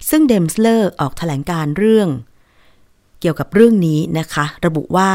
[0.09, 2.09] ซึ่ง Daimler ออกแถลงการณ์เรื่อง
[3.21, 5.11] เกี่ยวกับเรื่องนี้นะคะ ระบุว่า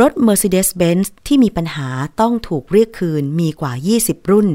[0.00, 1.88] รถ Mercedes-Benz ที่มีปัญหา
[2.20, 4.48] ต้องถูกเรียกคืนมีกว่า 20 รุ่น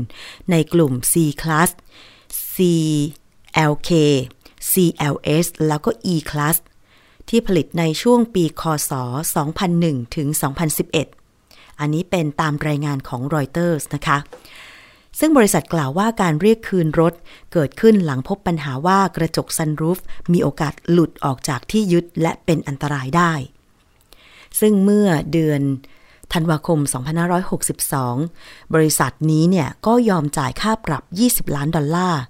[0.52, 1.70] ในกลุ่ม C-Class
[2.54, 3.92] CLK
[4.72, 6.58] CLS แล้วก็ E-Class
[7.30, 8.92] ที่ผลิตในช่วงปีคศ
[9.54, 10.28] 2001 ถึง
[11.04, 14.18] 2011 อันนี้เป็นตามรายงานของรอยเตอร์สนะคะ
[15.20, 17.14] ซึ่งบริษัทกล่าวว่าการเรียกคืนรถ
[17.54, 20.00] เกิดขึ้นหลังพบปัญหาว่ากระจกซันรูฟ
[20.34, 23.34] มีโอกาสหลุดออกจากที่ยึดและเป็นอันตรายได้
[24.60, 25.62] ซึ่งเมื่อเดือน
[26.34, 26.80] ธันวาคม
[27.58, 31.04] 2562 บริษัทนี้เนี่ยก็ยอมจ่ายค่าปรับ
[31.50, 32.22] 20 ล้านดอลลาร์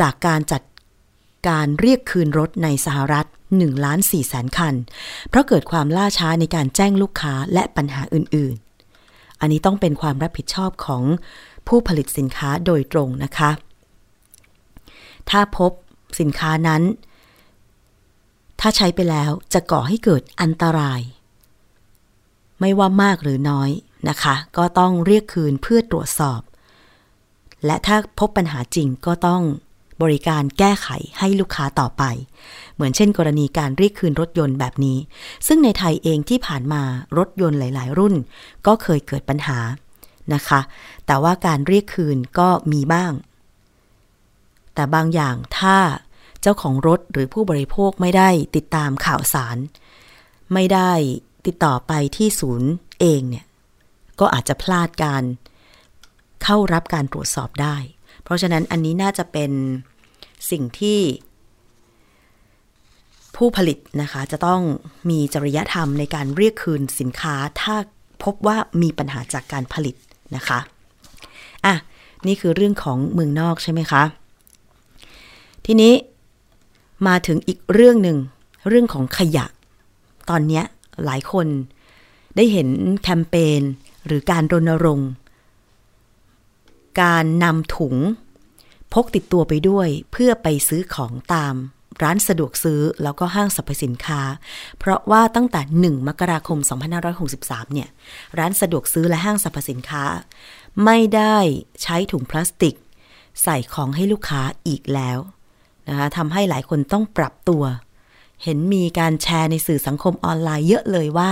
[0.00, 0.62] จากการจัด
[1.48, 4.74] การเรียกคืนรถในสหรัฐ 1ล้าน4แสนคัน
[5.28, 11.02] เพราะเกิดความล่าช้าในการแจ้งลูกค้าและปัญหาอื่นๆ อันนี้ต้องเป็นความรับผิดชอบของ
[11.68, 13.50] ผู้ผลิตสินค้าโดยตรงนะคะ
[15.30, 15.72] ถ้าพบ
[16.20, 16.82] สินค้านั้น
[18.60, 21.00] ถ้าใช้ไปแล้วจะก่อให้เกิดอันตราย
[22.60, 23.70] ไม่ว่ามากหรือน้อย
[24.08, 26.40] นะคะ ก็ต้องเรียกคืนเพื่อตรวจสอบ
[27.66, 29.42] และถ้าพบปัญหาจริงก็ต้อง
[30.02, 32.02] บริการแก้ไขให้ลูกค้าต่อไป
[32.74, 34.98] เหมือนเช่น กรณีการเรียกคืนรถยนต์แบบนี้
[35.46, 36.82] ซึ่งในไทยเองที่ผ่านมา
[37.18, 38.14] รถยนต์หลาย ๆ รุ่น
[38.66, 39.58] ก็เคยเกิดปัญหา
[40.34, 40.60] นะคะ
[41.06, 43.12] แต่ว่าการเรียกคืนก็มีบ้าง
[44.74, 45.78] แต่บางอย่างถ้า
[46.40, 49.56] เจ้าของรถหรือผู้บริโภคไม่ได้ติดตามข่าวสาร
[50.54, 50.92] ไม่ได้
[51.46, 53.46] ติดต่อไปที่ศูนย์เองเนี่ย
[54.20, 55.22] ก็อาจจะพลาดการ
[56.42, 57.76] เข้ารับการตรวจสอบได้
[58.26, 59.52] เพราะฉะนั้นอันนี้น่าจะเป็น
[60.50, 61.00] สิ่งที่
[63.36, 64.60] ผู้ผลิตนะคะจะต้อง
[65.10, 67.74] มีจริยธรรมในการเรียกคืนสินค้า ถ้า
[68.24, 69.94] พบว่ามีปัญหาจากการผลิต
[70.36, 70.58] นะคะ
[71.64, 71.74] อะ
[72.26, 74.02] นี่คือเรื่องของเมืองนอกใช่ไหมคะ
[75.66, 75.92] ทีนี้
[77.06, 78.18] มาถึงอีกเรื่องหนึ่ง
[78.68, 79.46] เรื่องของขยะ
[80.30, 80.62] ตอนนี้
[81.04, 81.46] หลายคน
[82.36, 82.68] ได้เห็น
[83.02, 83.62] แคมเปญ
[84.06, 85.10] หรือการรณรงค์
[87.00, 87.96] การนำถุง
[88.92, 91.54] พกติดตัวไปด้วยเพื่อไปซื้อของตาม
[92.02, 94.20] ร้านสะดวกซื้อแล้วก็ห้างสรรพสินค้า
[94.78, 96.58] เพราะว่าตั้งแต่ 1 มกราคม
[97.16, 97.88] 2563 เนี่ย
[98.38, 100.04] ร้านสะดวกซื้อและห้างสรรพสินค้า
[100.84, 101.36] ไม่ได้
[101.82, 102.76] ใช้ถุงพลาสติก
[103.42, 105.18] ใส่ของให้ลูกค้าอีกแล้ว
[105.88, 107.62] นะคะทำให้หลายคนต้องปรับตัว
[108.42, 111.30] เห็นมีการแชร์ในสื่อสังคมออนไลน์เยอะเลยว่า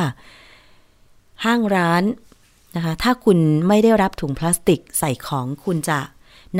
[1.44, 2.02] ห้างร้าน
[2.74, 5.98] นะคะ ถ้าคุณไม่ได้รับถุงพลาสติกใส่ของคุณจะ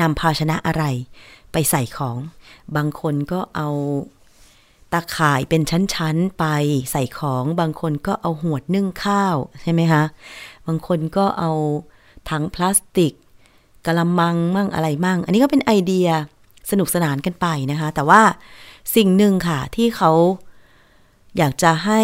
[0.01, 0.83] นำภาชนะอะไร
[1.51, 2.17] ไปใส่ของ
[2.75, 3.69] บางคนก็เอา
[4.93, 6.45] ตาข่ายเป็นชั้น ๆ ไป
[6.91, 10.03] ใส่ของ บางคนก็เอาหวดนึ่งข้าวใช่ไหมคะ
[10.67, 11.51] บางคนก็เอา
[12.29, 13.13] ถังพลาสติก
[13.85, 16.07] กระมังมั่งอะไรมั่ง อันนี้ก็เป็นไอเดีย
[16.71, 18.21] สนุกสนานกันไปนะคะ แต่ว่า
[18.95, 20.11] สิ่งหนึ่งค่ะที่เขา
[21.37, 22.01] อยากจะให้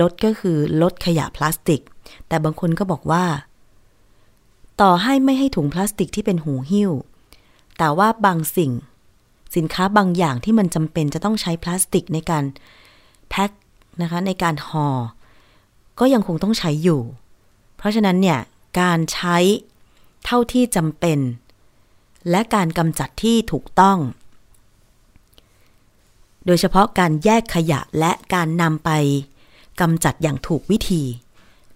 [0.00, 1.80] ลดก็คือลดขยะพลาสติก
[2.28, 3.24] แต่บางคนก็บอกว่า
[4.80, 6.90] ต่อให้ไม่ให้ถุงพลาสติกที่เป็นหูหิ้ว
[7.78, 8.72] แต่ว่าบางสิ่ง
[9.56, 12.44] สินค้าบางอย่างที่มันจำเป็นจะต้องใช้พลาสติกในการ
[13.28, 13.50] แพ็ค
[14.02, 14.88] นะคะในการห่อ
[15.98, 17.02] ก็ยังคงต้องใช้อยู่
[17.76, 18.38] เพราะฉะนั้นเนี่ย
[18.80, 19.36] การใช้
[20.24, 21.18] เท่าที่จำเป็น
[22.30, 23.98] และการกำจัดที่ถูกต้อง
[26.46, 28.90] โดยเฉพาะการแยกขยะและการนำไป
[29.80, 31.02] กำจัดอย่างถูกวิธี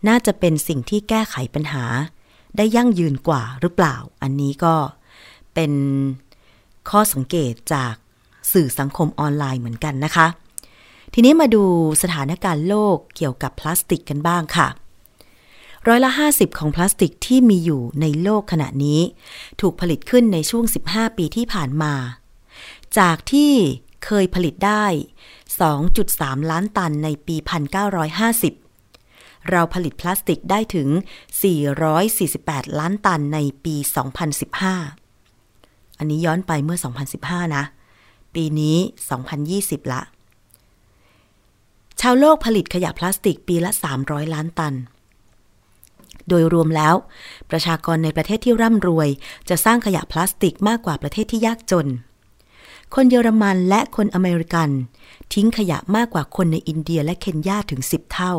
[0.09, 1.85] น่าจะเป็นสิ่งที่แก้ไขปัญหา
[2.57, 4.75] ได้ยั่งยืนกว่าหรือเปล่า อันนี้ก็
[5.55, 5.73] เป็น
[6.91, 7.95] ข้อสังเกตจาก
[8.53, 10.27] สื่อสังคมออนไลน์เหมือนกันนะคะ
[11.15, 11.65] ทีนี้มาดู
[12.03, 14.69] สถานการณ์โลกเกี่ยวกับพลาสติกกันบ้างค่ะ
[15.89, 19.01] ร้อยละ 50 ของพลาสติกที่มีอยู่ในโลกขณะนี้
[19.61, 21.95] ถูกผลิตขึ้นในช่วง 15 ปีที่ผ่านมา
[22.99, 23.53] จากที่
[24.05, 24.85] เคยผลิตได้
[25.69, 27.37] 2.3 ล้านตันในปี
[28.01, 28.62] 1950
[29.51, 30.89] เราผลิตพลาสติกได้ถึง
[32.05, 33.77] 448 ล้านตันในปี
[35.09, 36.79] 2015 อันนี้ย้อนไปเมื่อ
[37.17, 37.65] 2015 นะ
[38.35, 38.77] ปีนี้
[39.35, 40.03] 2020 ละ
[42.01, 43.71] ชาวโลกผลิตขยะพลาสติกปีละ
[44.03, 44.75] 300 ล้านตัน
[46.29, 46.95] โดยรวมแล้ว
[47.51, 49.09] ประชากรในประเทศที่ร่ำรวย
[49.49, 51.89] จะสร้างขยะพลาสติกมากกว่าประเทศที่ยากจน
[52.95, 54.71] คนเยอรมันและคนอเมริกัน
[55.33, 58.35] ทิ้งขยะมากกว่าคนในอินเดียและเคนยาถึง 10 เท่า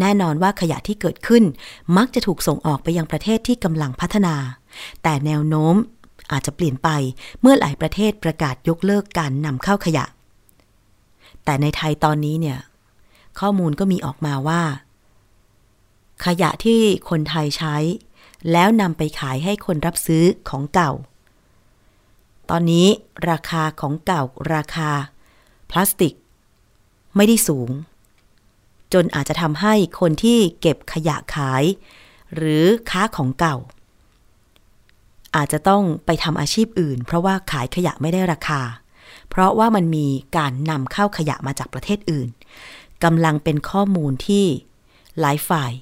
[0.00, 1.44] แน่นอนว่าขยะที่เกิดขึ้น
[1.96, 4.34] มักจะถูกส่งออกไปยังประเทศที่กำลังพัฒนา
[5.02, 5.74] แต่แนวโน้ม
[6.32, 6.88] อาจจะเปลี่ยนไป
[7.40, 10.04] เมื่อหลายประเทศประกาศยกเลิกการนำเข้าขยะ
[11.44, 12.58] แต่ในไทยตอนนี้เนี่ย
[13.40, 14.62] ข้อมูลก็มีออกมาว่า
[16.26, 16.80] ขยะที่
[17.10, 17.76] คนไทยใช้
[18.52, 20.92] แล้วนำไปขายให้คนรับซื้อของเก่า
[22.50, 22.86] ตอนนี้
[23.30, 24.22] ราคาของเก่า
[24.54, 24.90] ราคา
[25.70, 26.14] พลาสติก
[27.16, 27.70] ไม่ได้สูง
[28.92, 31.64] จนอาจจะทำให้คนที่เก็บขยะขาย
[32.34, 33.56] หรือค้าของเก่า
[35.36, 38.60] อาจจะต้องไปทำอาชีพอื่น เพราะว่าขายขยะไม่ได้ราคา
[39.30, 42.28] เพราะว่ามันมีการนำเข้าขยะมาจากประเทศอื่น
[43.04, 44.44] กำลังเป็นข้อมูลที่
[45.20, 45.72] หลายฝ่าย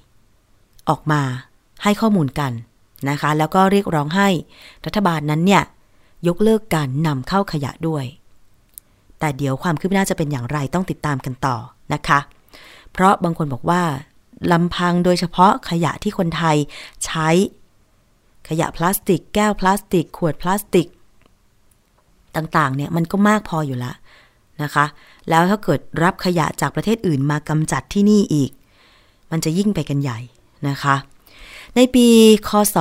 [0.88, 1.22] ออกมา
[1.82, 2.52] ให้ข้อมูลกัน
[3.10, 4.28] นะคะ แล้วก็เรียกร้องให้
[4.86, 5.62] รัฐบาลนั้นเนี่ย
[6.28, 8.04] ยกเลิกการนำเข้าขยะด้วย
[9.18, 11.56] แต่เดี๋ยวความคืบหน้าจะเป็นอย่างไรต้องติดตามกันต่อ
[11.94, 12.18] นะคะ
[12.96, 13.82] เพราะบางคนบอกว่า
[14.52, 16.56] ลำพังโดยเฉพาะขยะที่คนไทย
[17.04, 17.28] ใช้
[18.48, 20.86] ขยะพลาสติก แก้วพลาสติก ขวดพลาสติก
[22.36, 23.96] ต่างๆ เนี่ยมันก็มากพออยู่แล้ว
[24.62, 24.86] นะคะ
[25.28, 28.50] แล้วถ้าเกิดรับขยะจากประเทศอื่นมากำจัดที่นี่อีก
[29.30, 30.18] มันจะยิ่งไปกันใหญ่
[30.68, 30.96] นะคะ
[31.76, 32.06] ในปี
[32.48, 32.76] คศ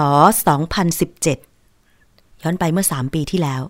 [0.80, 3.62] 2017 ย้อนไปเมื่อ 3 ปีที่แล้ว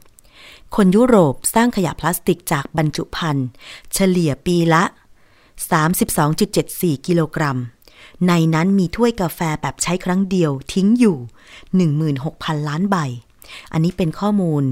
[0.75, 3.47] คนยุโรปสร้างขยะพลาสติกจากบรรจุภัณฑ์
[3.93, 4.83] เฉลี่ยปีละ
[5.55, 7.57] 32.74 กิโลกรัม
[8.27, 11.17] ในนั้นมีถ้วยกาแฟแบบใช้ครั้งเดียวทิ้งอยู่
[11.93, 12.97] 16,000 ล้านใบ
[13.71, 14.63] อันนี้เป็นข้อมูล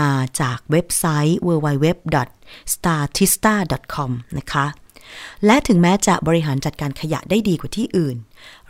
[0.00, 4.66] มาจากเว็บไซต์ www.statista.com นะคะ
[5.46, 8.16] และถึงแม้จะบริหารจัดการขยะได้ดีกว่าที่อื่น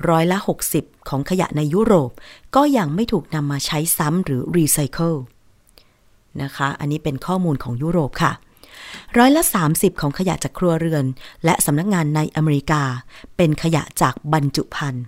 [0.08, 0.38] ร้อยละ
[0.74, 2.10] 60 ของขยะในยุโรป
[2.56, 5.14] ก็ยังไม่ถูกนำมาใช้ซ้ำหรือรีไซเคิล
[6.42, 8.32] นะคะ อันนี้เป็นข้อมูลของยุโรปค่ะ
[9.18, 11.04] ร้อยละ 30 ของขยะจากครัวเรือน
[11.44, 12.82] และสำนักงานในอเมริกา
[13.36, 15.04] เป็นขยะจากบรรจุภัณฑ์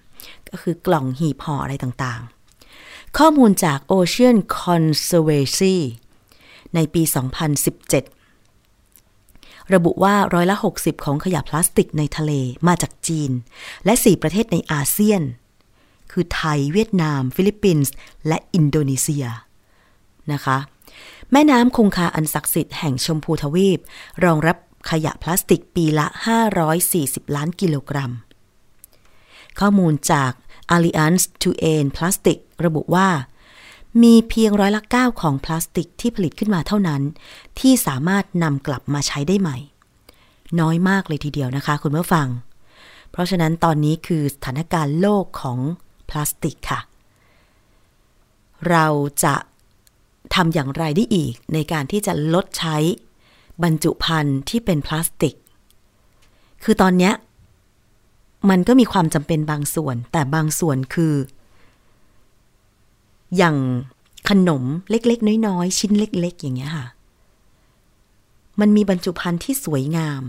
[0.48, 5.76] ก็คือกล่องหีบห่ออะไรต่างๆ ข้อมูลจาก Ocean Conservancy
[6.74, 7.02] ในปี
[8.38, 12.32] 2017 ระบุว่าร้อยละ 60 ของขยะพลาสติกในทะเล
[12.66, 13.30] มาจากจีน
[13.84, 15.22] และ 4 ประเทศในอาเซียน
[16.12, 17.92] คือไทย เวียดนาม ฟิลิปปินส์
[18.28, 19.26] และอินโดนีเซีย
[20.32, 20.58] นะคะ
[21.37, 23.81] แม่น้ำคงคาอันศักดิ์สิทธิ์แห่งชมพูทวีป
[24.25, 24.57] รองรับ
[24.90, 26.07] ขยะพลาสติกปีละ
[26.70, 28.12] 540 ล้านกิโลกรัม
[29.59, 30.33] ข้อมูลจาก
[30.75, 33.09] Alliance to End Plastic ระบุว่า
[34.03, 37.03] มีเพียงร้อยละ 9 ของพลาสติกที่ผลิตขึ้นมาเท่านั้น
[37.61, 39.59] ที่สามารถนำกลับมาใช้ได้ใหม่
[40.61, 42.29] น้อยมากเลยทีเดียวนะคะคุณผู้ฟัง
[43.11, 45.59] เพราะฉะนั้นตอนนี้คือสถานการณ์โลกของ
[46.09, 46.81] พลาสติกค่ะ
[48.68, 48.87] เรา
[49.25, 49.35] จะ
[50.34, 52.76] ทำอย่างไรได้อีกในการที่จะลดใช้
[53.62, 55.34] บรรจุภัณฑ์ที่เป็นพลาสติก
[56.64, 57.12] คือตอนนี้
[58.50, 61.14] มันก็มีความจำเป็นบางส่วน แต่บางส่วนคือ
[63.37, 63.56] อย่าง
[64.28, 66.87] ขนมเล็กๆ น้อยๆ ชิ้นเล็ก ๆ อย่างเงี้ยค่ะ
[68.60, 70.22] มันมีบรรจุภัณฑ์ที่สวยงาม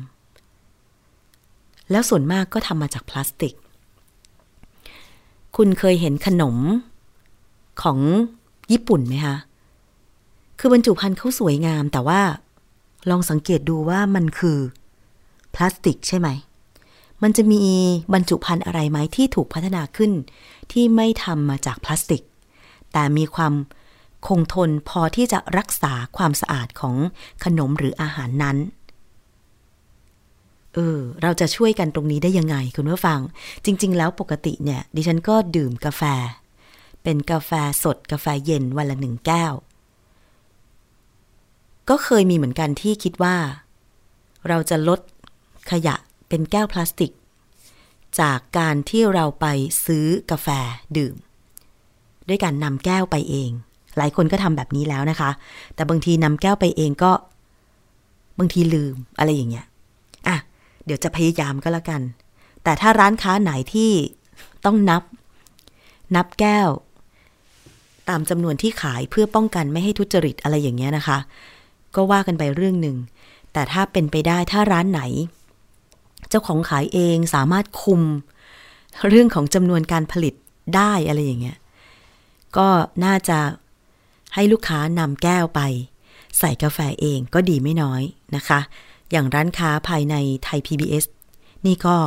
[1.91, 3.55] แล้วส่วนมากก็ทำมาจากพลาสติก
[5.55, 6.57] คุณเคยเห็นขนม
[7.81, 7.99] ของ
[8.71, 9.37] ญี่ปุ่นไหมคะ
[10.59, 12.21] คือบรรจุภัณฑ์เขาสวยงาม แต่ว่า
[13.09, 14.57] ลองสังเกตดูว่ามันคือ
[15.55, 16.29] พลาสติกใช่ไหม
[17.23, 17.61] มันจะมี
[18.13, 20.11] บรรจุภัณฑ์อะไรไหมที่ถูกพัฒนาขึ้น
[20.71, 22.23] ที่ไม่ทำมาจากพลาสติก
[22.93, 23.53] แต่มีความ
[24.27, 26.95] คงทนพอที่จะรักษาความสะอาดของ
[27.43, 28.57] ขนมหรืออาหารนั้น
[30.73, 33.19] เออ เราจะช่วยกันตรงนี้ได้ยังไงคุณผู้ฟัง
[33.65, 36.03] จริง ๆ แล้วปกติเนี่ย ดิฉันก็ดื่มกาแฟ
[37.03, 37.51] เป็นกาแฟ
[37.83, 39.53] สดกาแฟเย็นวันละหนึ่งแก้ว
[41.89, 43.35] ก็เคยมีเหมือนกันที่คิดว่า
[44.47, 44.99] เราจะลด
[45.71, 45.95] ขยะ
[46.29, 47.11] เป็นแก้วพลาสติก
[48.19, 49.45] จากการที่เราไป
[49.85, 50.47] ซื้อกาแฟ
[50.97, 51.15] ดื่ม
[52.27, 53.49] ด้วยการนำแก้วไปเอง
[53.97, 55.31] หลายคนก็ทำแบบนี้แล้วนะคะ
[55.75, 57.11] แต่บางทีนำแก้วไปเองก็
[58.39, 59.65] บางทีลืมอะไรอย่างเงี้ย
[60.27, 60.37] อะ
[60.85, 62.01] เดี๋ยวจะพยายามก็แล้วกัน
[62.63, 63.91] แต่ถ้าร้านค้าไหนที่
[64.65, 65.03] ต้องนับ
[66.15, 66.69] นับแก้ว
[68.09, 71.17] ตามจำนวนที่ขายเพื่อป้องกันไม่ให้ทุจริตอะไรอย่างเงี้ยนะคะ
[71.95, 72.97] ก็ว่ากันไปเรื่องหนึ่ง
[73.53, 75.01] แต่ถ้าเป็นไปได้ถ้าร้านไหน
[76.29, 78.01] เจ้าของขายเองสามารถคุม
[79.09, 80.33] เรื่องของจำนวนการผลิต
[80.75, 81.57] ได้อะไรอย่างเงี้ย
[82.57, 82.67] ก็
[83.05, 83.39] น่าจะ
[84.35, 85.61] ให้ลูกค้านำแก้วไป
[86.39, 88.01] ใส่กาแฟเองก็ดีไม่น้อย
[88.35, 88.59] นะคะ
[89.11, 91.05] อย่างร้านค้าภายในไทย PBS
[91.65, 91.97] นี่ก็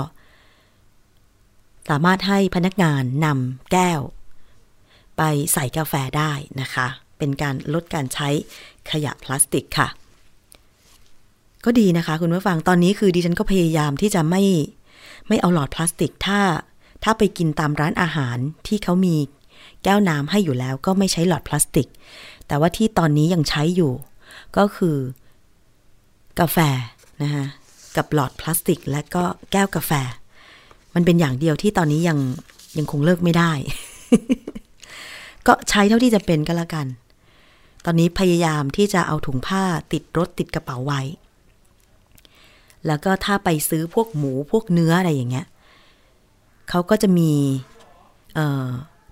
[1.88, 4.00] สามารถให้พนักงานนำแก้ว
[5.16, 5.22] ไป
[5.52, 6.86] ใส่กาแฟได้นะคะ
[7.18, 8.28] เป็นการลดการใช้
[8.92, 9.88] ขยะพลาสติกค่ะ
[11.64, 14.42] ก็ดีนะคะ คุณผู้ฟังตอนนี้คือดิฉันก็พยายามที่จะไม่
[15.28, 16.40] ไม่เอาหลอดพลาสติกถ้า
[17.04, 19.14] ถ้าไปกินตามร้านอาหารที่เขามี
[19.84, 21.88] แก้วน้ำให้อยู่แล้วก็ไม่ใช้หลอดพลาสติก
[22.46, 23.92] แต่ว่าที่ตอนนี้ยังใช้อยู่
[24.56, 24.96] ก็คือ
[26.40, 26.58] กาแฟ
[27.22, 27.44] นะคะ
[27.96, 29.22] กับหลอดพลาสติก และก็
[29.52, 29.92] แก้วกาแฟ
[30.94, 32.18] มันเป็นอย่างเดียวที่ตอนนี้ยัง
[32.78, 33.52] ยังคงเลิกไม่ได้
[35.46, 36.86] ก็ใช้เท่าที่จะเป็นก็แล้วกัน
[37.84, 39.62] ตอนนี้พยายามที่จะเอาถุงผ้า
[39.92, 41.00] ติดรถติดกระเป๋าไว้
[42.86, 45.46] แล้วก็ถ้าไปซื้อพวกหมูพวกเนื้ออะไรอย่างเงี้ย
[46.70, 47.32] เขาก็จะมี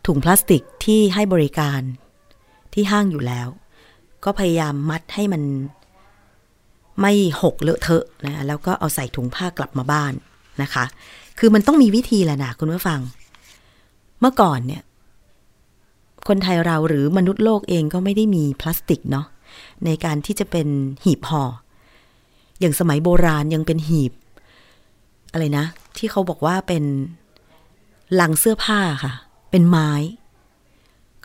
[0.06, 1.80] ถุงพลาสติกที่ให้บริการ
[2.74, 3.48] ที่ห้างอยู่แล้ว
[4.24, 5.42] ก็พยายามมัดให้มัน
[7.00, 10.12] ไม่หกเลอะเทอะนะแล้วก็เอาใส่ถุงผ้ากลับมาบ้าน
[10.62, 10.84] นะคะ
[11.38, 13.00] คือมันต้องมีวิธีแหละนะคุณผู้ฟัง
[14.20, 14.82] เมื่อก่อนเนี่ย
[16.28, 19.26] คนไทยเราหรือมนุษย์โลกเองก็ไม่ได้มีพลาสติกเนาะ
[19.84, 20.66] ในการที่จะเป็น
[21.04, 21.44] หีบห่อ
[22.60, 24.12] อย่างสมัยโบราณยังเป็นหีบ
[25.32, 26.84] อะไรนะ ที่เขาบอกว่าเป็น
[28.20, 29.12] ลังเสื้อผ้าค่ะ
[29.50, 29.90] เป็นไม้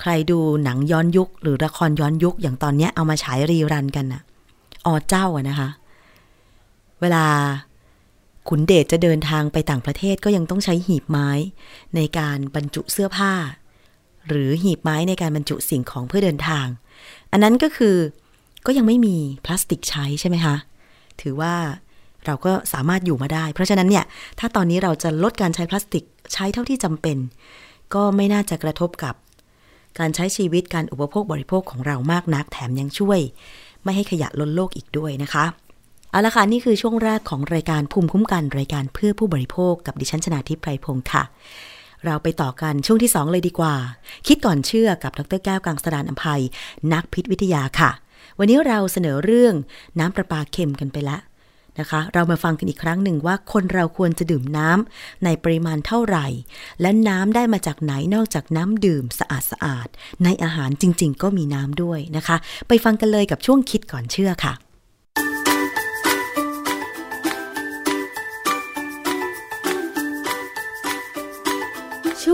[0.02, 4.22] ใครดูหนังย้อนยุค หรือละครย้อนยุค อย่างตอนนี้เอามาฉายรีรันกันน่ะ
[4.86, 5.70] อเจ้าอะนะคะ
[7.02, 7.26] เวลา
[8.50, 11.30] ขุนเดชจะเดินทางไปต่างประเทศก็ยังต้องใช้หีบไม้
[11.96, 13.34] ในการบรรจุเสื้อผ้า
[14.28, 16.66] หรือหีบไม้ในการบรรจุสิ่งของเพื่อเดินทาง
[17.32, 17.96] อันนั้นก็คือ
[18.66, 20.56] ก็ยังไม่มีพลาสติกใช้ใช่ไหมคะ
[21.22, 21.54] ถือว่า
[22.26, 24.06] เราก็สามารถอยู่มาได้ เพราะฉะนั้นเนี่ย
[24.40, 26.04] ถ้าตอนนี้เราจะลดการใช้พลาสติก
[26.34, 27.18] ใช้เท่าที่จำเป็น
[27.94, 29.16] ก็ไม่น่าจะกระทบกับ
[30.00, 33.20] การใช้ชีวิตการอุปโภคบริโภคของเรามากนัก แถมยังช่วย
[33.84, 35.46] ไม่ให้ขยะล้นโลกอีกด้วยนะคะ
[36.12, 41.24] เอาละค่ะ นี่คือช่วงแรกของรายการภูมิคุ้มกันรายการเพื่อผู้บริโภคกับดิฉันชนาทิพไพรพงศ์ค่ะ
[42.06, 43.76] เราไปต่อกันช่วงที่ 2 เลยดีกว่า
[44.28, 46.42] คิดก่อนเชื่อกับดรแก้วกังสดานอภัย
[46.94, 47.92] นักพิษวิทยาค่ะ
[48.40, 49.56] วันนี้เราเสนอเรื่อง
[50.00, 51.22] น้ำประปาเค็มกันไปแล้ว
[51.80, 56.28] นะคะ เรามาฟังกันอีกครั้งหนึ่งว่าคนเราควรจะดื่มน้ำในปริมาณเท่าไหร่
[56.82, 59.88] และน้ำได้มาจากไหนนอกจากน้ำดื่มสะอาดสะอาด
[60.24, 62.38] ในอาหารจริง ๆ ก็มีน้ำด้วยนะคะ
[62.68, 64.54] ไปฟังกันเลยกับช่วงคิดก่อนเชื่อค่ะ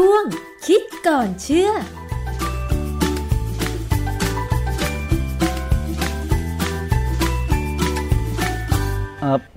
[0.01, 0.25] ช่วง
[0.67, 1.71] คิดก่อนเชื่อ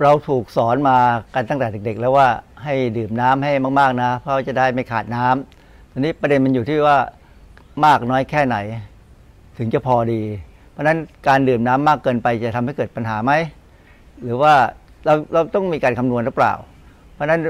[0.03, 0.98] เราถูกสอนมา
[1.35, 2.29] กันตั้งแต่เด็ก ๆ แล้วว่า
[2.64, 6.98] ให้ดื่มน้ำให้มากๆนะ เพราะจะได้ไม่ขาดน้ำทีนี้ประเด็นมันอยู่ที่ว่า
[7.85, 8.57] มากน้อยแค่ไหน
[9.59, 10.22] ถึงจะพอดี
[10.70, 10.98] เพราะฉะนั้น
[11.29, 13.33] การดื่มน้ำมากเกินไปจะทำให้เกิดปัญหาไหม
[14.22, 14.55] หรือว่า
[15.05, 16.55] เราเราต้องมีการคำนวณหรือเปล่า
[17.21, 17.41] ราะฉะนั้น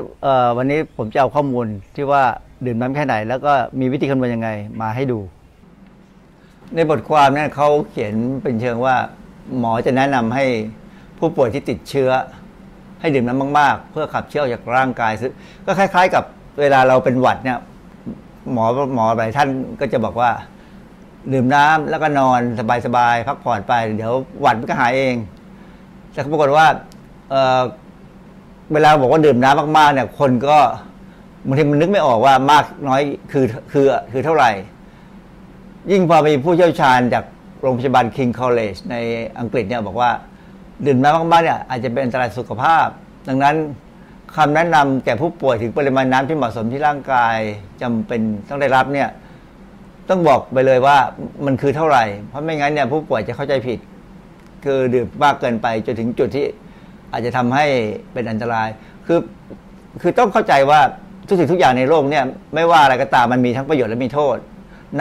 [0.57, 2.23] วันนี้ผมจะเอาข้อมูลที่ว่า
[2.67, 4.49] ดื่มน้ำแค่ไหน แล้วก็มีวิธีคำนวณยังไง
[4.81, 5.19] มาให้ดู
[6.75, 8.97] ในบทความนั้นเขาเขียนเป็นเชิงว่า
[9.59, 10.45] หมอจะแนะนำให้
[11.19, 12.11] ผู้ป่วยที่ติดเชื้อ
[13.01, 15.13] ให้ดื่มน้ำมากๆ เพื่อขับเชื้อออกจากร่างกาย
[15.67, 16.25] ก็คล้าย ๆ กับ
[16.61, 17.59] เวลาเราเป็นหวัดเนี่ย
[18.53, 19.49] หมอหมอหลายท่าน
[19.81, 20.31] ก็จะบอกว่า
[21.33, 22.41] ดื่มน้ำแล้วก็นอน
[22.87, 25.15] สบายๆพักผ่อนไป เดี๋ยวหวัดมันก็หายเอง
[26.13, 26.67] แต่ปรากฏว่า
[28.73, 30.59] เวลาบอกว่าดื่มน้ำมากๆเนี่ย คนก็
[31.47, 33.03] บางทีมันนึกไม่ออกว่ามากน้อย
[33.33, 34.51] คือคือคือเท่าไหร่
[35.91, 37.25] ยิ่งพอมีผู้เชี่ยวชาญจาก
[37.61, 38.97] โรงพยาบาล King College ใน
[39.39, 40.11] อังกฤษเนี่ยบอกว่า
[40.87, 42.87] ดื่มน้ำมากๆเนี่ยอาจจะเป็นอันตรายสุขภาพ
[43.29, 43.57] ดังนั้น
[44.37, 47.37] คำแนะนำแก่ผู้ป่วยถึงปริมาณน้ำที่เหมาะสมที่ร่างกาย
[47.83, 49.09] จำเป็นต้องได้รับเนี่ย
[50.09, 50.97] ต้องบอกไปเลยว่า
[51.47, 53.79] มันคือเท่าไหร่ เพราะไม่งั้นเนี่ยผู้ป่วยจะเข้าใจผิด
[54.65, 56.47] คือดื่มมากเกินไปจนถึงจุดที่
[57.13, 57.67] อาจจะทำให้
[58.13, 58.69] เป็นอันตราย
[59.07, 59.19] คือ
[60.03, 60.81] คือต้องเข้าใจว่า
[61.29, 64.37] ทุกสิ่งทุกอย่างในโลกเนี่ยไม่ว่าอะไรก็ตามมันมีทั้งประโยชน์และมีโทษ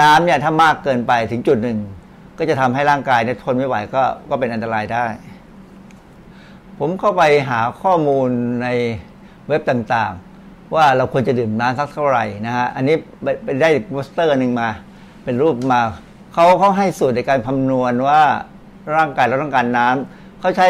[0.01, 1.77] น้ำเนี่ยถ้ามากเกินไปถึงจุดหนึ่ง
[2.37, 5.05] ก็จะทำให้ร่างกายเนี่ยทนไม่ไหวก็ก็เป็นอันตรายได้
[6.79, 8.29] ผมเข้าไปหาข้อมูล
[8.63, 8.67] ใน
[9.47, 12.95] เว็บต่างๆ ว่าเราควรจะดื่มน้ำสักเท่าไหร่นะฮะอันนี้
[13.43, 14.69] ไปได้โปสเตอร์หนึ่งมา
[15.23, 15.81] เป็นรูปมา
[16.33, 18.21] เขาเขาให้สูตรในการคำนวณว่า
[18.95, 20.69] ร่างกายเราต้องการน้ำเขาใช้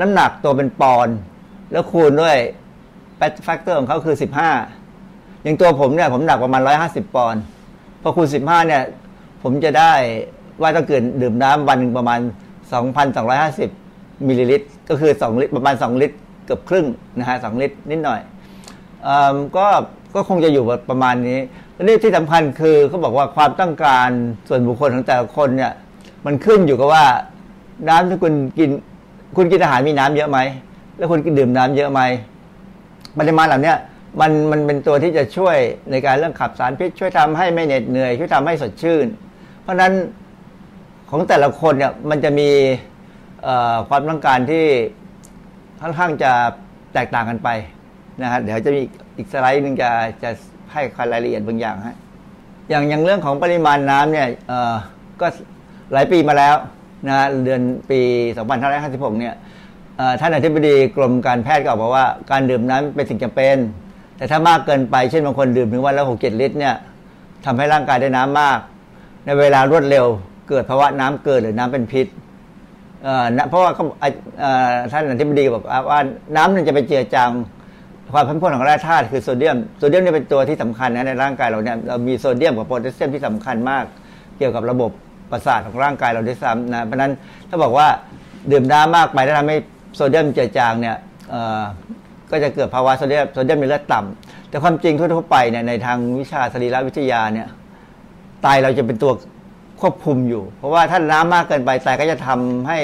[0.00, 1.16] น้ำหนักตัวเป็นปอนด์
[1.72, 2.36] แล้วคูณด้วย
[3.44, 4.16] factor ของเขาคือ
[4.78, 7.42] 15 อย่างตัวผมเนี่ย ผมหนักประมาณ 150 ปอนด์
[8.02, 8.82] พอคูณ 15 เนี่ย
[9.42, 9.92] ผมจะได้
[10.60, 12.20] ว่าต้องเกินดื่มน้ำวันหนึ่งประมาณ
[13.48, 16.16] 2,250 มิลลิลิตร ก็คือ 2 ลิตรประมาณ 2 ลิตร
[16.46, 16.86] เกือบครึ่ง
[17.18, 18.20] นะฮะ 2 ลิตรนิดหน่อย
[19.02, 19.66] เออก็
[20.14, 21.38] ก็คงจะอยู่ประมาณนี้
[21.74, 24.08] และนี่ที่สำคัญคือเขาบอกว่าความต้องการ
[24.48, 25.72] ส่วนบุคคลของแต่ละคนเนี่ย
[26.26, 27.04] มันขึ้นอยู่กับว่า
[27.88, 28.70] น้ำที่คุณกิน
[29.36, 30.38] คุณกินอาหารมีน้ำเยอะไหม
[30.96, 32.00] แล้วคุณดื่มน้ำเยอะไหม
[33.18, 33.74] ปริมาณเหล่านี้
[34.20, 35.56] มันมันเป็นตัวที่จะช่วย
[35.90, 39.06] ในการเรื่องขับสารพิษ ช่วยทำให้ไม่เหน็ดเหนื่อย ช่วยทำให้สดชื่น
[39.62, 39.92] เพราะฉะนั้น
[41.10, 42.50] ของแต่ละคนเนี่ยมันจะมี
[43.88, 44.64] ความต้องการที่
[45.82, 46.32] ค่อนข้างจะ
[46.94, 47.48] แตกต่างกันไป
[48.22, 48.80] นะฮะเดี๋ยวจะมี
[49.16, 49.90] อีกสไลด์หนึ่งจะ
[50.22, 50.30] จะ
[50.72, 50.80] ให้
[51.12, 51.96] รายละเอียดบางอย่างฮะ
[52.68, 54.28] อย่างอย่างเรื่องของปริมาณน้ำเนี่ย
[55.20, 55.26] ก็
[55.92, 56.54] หลายปีมาแล้ว
[57.08, 58.00] นะเดือนปี
[58.60, 59.34] 2556เนี่ย
[60.20, 63.56] ท่านอธิบดีกรมการแพทย์ก็บอกว่าการดื่มน้ำเป็นสิ่งจำเป็น
[64.16, 66.74] แต่ถ้ามากเกินไปเช่นบางคนดื่มถึงวันละหกเจ็ดลิตรเนี่ย
[67.44, 68.58] ทำให้ร่างกายได้น้ำมาก
[69.24, 70.06] ในเวลารวดเร็ว
[70.48, 72.06] เกิดภาวะน้ำเกินหรือน้ำเป็นพิษ
[73.48, 73.72] เพราะว่า
[74.92, 76.00] ท่านอธิบดีบอกว่า
[76.36, 77.30] น้ำมันจะไปเจือจาง
[78.12, 83.84] ความพันพนของแร่ธาตุคือโซเดียมโซเดียมนี่เป็นตัวที่สำคัญนะในร่างกายเราเนี่ยเรามีโซเดียมกับโพแทสเซียมที่สำคัญมาก
[84.38, 84.90] เกี่ยวกับระบบ
[85.30, 87.12] ประสาทของร่างกายเราด้วยซ้ำนะเพราะนั้น
[87.48, 87.88] ถ้าบอกว่า
[88.50, 89.56] ดื่มน้ำมากไปแล้วทำให้
[89.94, 90.96] โซเดียมเจือจางเนี่ย
[92.30, 97.48] ก็จะเกิดภาวะโซเดียมโซเดียมในเลือดต่ำแต่ความจริงทั่วไปเนี่ยในทางวิชาสรีรวิทยาเนี่ย
[98.42, 99.12] ไตเราจะเป็นตัว
[99.80, 102.78] ควบคุมอยู่ เพราะว่าถ้าน้ำมากเกินไปไตก็จะทำให้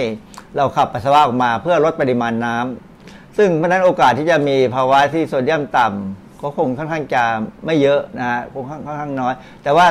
[0.56, 7.22] เราขับปัสสาวะออกมาเพื่อลดปริมาณน้ำซึ่งเพราะนั้นโอกาสที่จะมีภาวะที่โซเดียมต่ำก็คงค่อนข้างจะ
[7.66, 9.86] ไม่เยอะนะฮะคงค่อนข้างน้อย แต่ว่า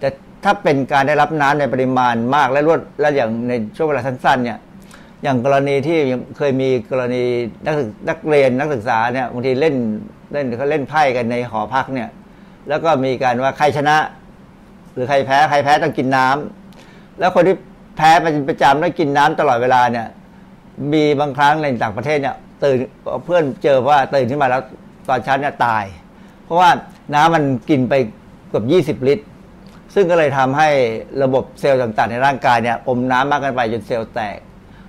[0.00, 0.08] แต่
[0.44, 4.58] ถ้าเป็นการได้รับน้ำในปริมาณมากและรวดและอย่างในช่วงเวลาสั้นๆเนี่ย
[5.22, 5.98] อย่างกรณีที่
[6.36, 7.22] เคยมีกรณี
[7.66, 7.74] นัก
[8.08, 9.74] นักเรียนนักศึกษาเนี่ยบางทีเล่น
[10.32, 12.08] เล่นเขาเล่นไพ่กันในหอพักเนี่ย
[12.68, 13.96] แล้วก็มีการว่าใครชนะ
[14.92, 17.56] หรือใครแพ้ใครแพ้ต้องกินน้ำแล้วคนที่
[17.96, 20.06] แพ้เป็นประจำต้องกินน้ำตลอดเวลาเนี่ย
[20.92, 22.76] มีบางครั้งในต่างประเทศเนี่ยตื่น
[23.24, 24.62] เพื่อนเจอว่าตื่นขึ้นมาแล้ว
[25.08, 25.84] ตอนเช้าเนี่ยตาย
[26.44, 26.70] เพราะว่า
[27.14, 27.94] น้ำมันกินไป
[28.48, 29.24] เกือบ20 ลิตร
[29.94, 30.68] ซึ่งก็เลยทำให้
[31.22, 34.38] ระบบเซลล์ต่างๆ ในร่างกายเนี่ยอมน้ำมากเกินไปจนเซลล์แตก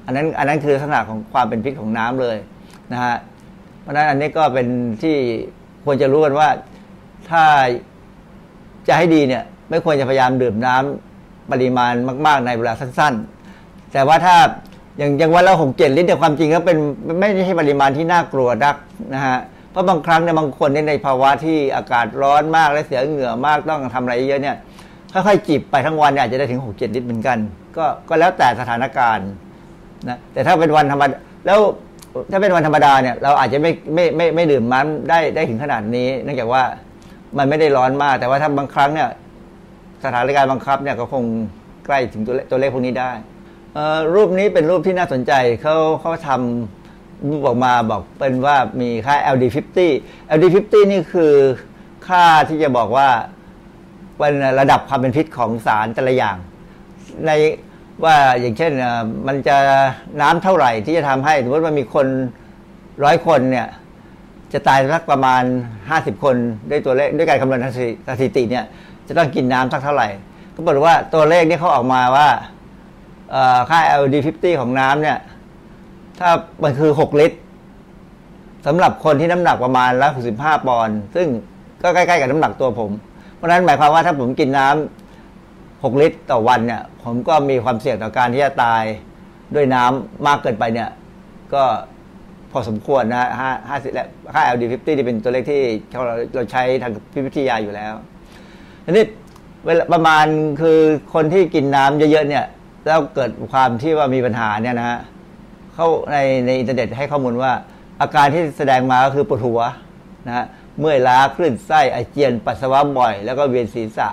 [0.05, 2.37] อันนั้นอันนั้นคือลักษณะของความเป็นพิษของน้ำเลย
[2.91, 3.15] นะฮะ
[3.81, 4.67] เพราะฉะนั้นอันนี้ก็เป็น
[5.03, 5.15] ที่
[5.85, 6.49] ควรจะรู้กันว่า
[7.29, 7.43] ถ้า
[8.87, 11.93] จะให้ดีเนี่ยไม่ควรจะพยายามดื่มน้ำปริมาณ
[12.27, 13.13] มาก ๆ ในเวลาสั้น
[13.53, 14.35] ๆ แต่ว่าถ้า
[14.97, 16.77] อย่างอย่างวันละหกเจ็ดลิตรแต่ความจริงก็เป็น
[17.19, 18.77] ไม่ใช่ปริมาณที่น่ากลัวดัก
[19.13, 19.37] นะฮะ
[19.71, 24.55] เพราะบางครั้งเนี่ยบางคนในภาวะที่อากาศร้อนมากและเสียเหงื่อมากต้องทำอะไรเยอะเนี่ย
[25.15, 27.37] ค่อยๆจิบไปทั้งวันเนี่ยอาจจะได้ถึงหกเจ็ดลิตรเหมือนกัน
[27.77, 29.29] ก็ก็แล้วแต่สถานการณ์
[30.07, 31.59] นะแต่ถ้าเป็นวันธรรมดาแล้ว
[32.31, 36.63] ถ้าเป็นวันธรรมดาเนี่ยเราอาจจะไม่ไม่ไม่ไม่ดื่มมันได้ได้ถึงขนาดนี้ เนื่องจากว่า
[37.37, 39.09] มันไม่ได้ร้อนมาก แต่ว่าถ้าบางครั้งเนี่ย
[40.03, 41.23] สถานการณ์บังคับเนี่ยก็คง
[41.85, 43.11] ใกล้ถึงตัวตัวเลขพวกนี้ได้
[44.13, 49.77] รูปนี้เป็นรูปที่น่าสนใจเขาเขาทำรูปออกมาบอกเป็นว่ามีค่า LD50
[50.35, 51.33] LD50 นี่คือ
[52.07, 53.09] ค่าที่จะบอกว่า
[54.17, 56.37] เป็นระดับความเป็นพิษของสารแต่ละอย่าง
[57.25, 57.31] ใน
[58.03, 58.71] ว่าอย่างเช่น
[59.27, 59.57] มันจะ
[60.21, 62.07] น้ำเท่าไหร่ที่จะทำให้สมมติว่ามีคน
[63.03, 63.67] ร้อยคนเนี่ย
[64.53, 65.43] จะตายสักประมาณ
[65.83, 66.35] 50 คน
[66.69, 67.59] ด้วยตัวเลขด้วยการคำนวณ
[68.09, 68.65] สถิติเนี่ย
[69.07, 70.07] จะต้องกินน้ำสักเท่าไหร่
[70.55, 72.27] ก็บอกว่าตัวเลขนี่เขาออกมาว่า
[73.69, 75.17] ค่า LD50 ของน้ำเนี่ย
[76.19, 76.29] ถ้า
[76.63, 77.37] มันคือ 6 ลิตร
[78.65, 80.07] สำหรับคนที่น้ำหนักประมาณละ
[80.37, 81.27] 65ปอนด์ซึ่ง
[81.83, 82.91] ก็ใกล้ ๆ กับน้ำหนักตัวผม
[83.45, 88.83] ราะฉะนั้นหมายความว่าถ้าผมกินน้ำ6ลิตรต่อวันเนี่ย ผมก็มีความเสี่ยงต่อการที่จะตาย
[89.55, 90.89] ด้วยน้ำมากเกินไปเนี่ย
[91.53, 91.63] ก็
[92.51, 97.93] พอสมควรนะห้าห้าสิบและค่า LD50 ที่เป็นตัวเลขที่เราเราใช้ทางพิพิธยาอยู่แล้ว
[98.85, 99.03] อันนี้
[99.65, 100.25] เวลาประมาณ
[100.61, 100.79] คือ
[101.13, 102.45] คนที่กินน้ำเยอะๆเนี่ย
[102.85, 104.99] แล้วเกิดความที่ว่ามีปัญหาเนี่ยนะฮะ
[105.73, 107.51] เขาในในอินเทอร์เน็ตให้ข้อมูลว่า
[108.01, 109.59] อาการที่แสดงมาก็คือปวดหัว
[110.27, 110.45] นะฮะ
[110.79, 114.09] เมื่อยล้าคลื่นไส้อาเจียนปัสสาวะบ่อย แล้วก็เวียนศีรษะ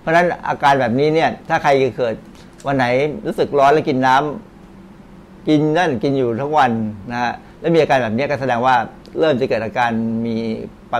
[0.00, 2.14] เพราะฉะนั้นอาการแบบนี้เนี่ยถ้าใครเกิด
[2.66, 2.84] วันไหน
[3.26, 6.72] รู้สึกร้อนแล้วกินน้ำกินนั่นกินอยู่ทั้งวัน
[7.12, 8.76] นะฮะแล้วมีอาการแบบนี้ก็แสดงว่า
[9.18, 9.90] เริ่มจะเกิดอาการ
[10.26, 10.36] มี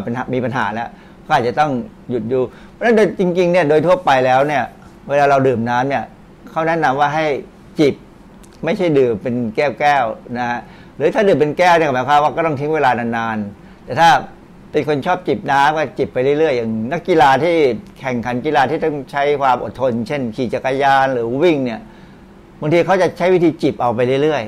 [0.05, 0.89] ปัญหามีปัญหาแล้ว
[1.27, 1.71] ก็อาจจะต้อง
[2.11, 2.41] หยุดดู
[2.73, 4.65] เพราะฉะนั้นจริงๆเนี่ยโดยทั่วไปแล้วเนี่ย
[5.09, 6.05] เวลาเราดื่มน้ำเนี่ย
[6.51, 7.27] เขาแนะนำว่าให้
[7.81, 7.95] จิบ
[8.65, 10.59] ไม่ใช่ดื่มเป็นแก้วๆนะฮะ
[10.97, 14.09] หรือถ้าดื่มเป็นแก้วเนี่ยหมายความว่าก็ต้องทิ้งเวลานานๆแต่ถ้า
[14.71, 17.55] เป็นคนชอบจิบน้ำก็จิบไปเรื่อยๆอย่างนักกีฬาที่
[18.01, 21.81] แข่งขันกีฬาที่ต้องใช้ความอดทน เช่น ขี่จักรยานหรือวิ่งเนี่ย
[22.61, 24.43] บางทีเขาจะใช้วิธีจิบเอาไปเรื่อย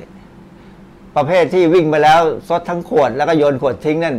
[0.57, 4.17] ๆ ประเภทที่วิ่งไปแล้วซดทั้งขวดแล้วก็โยนขวดทิ้งนั่น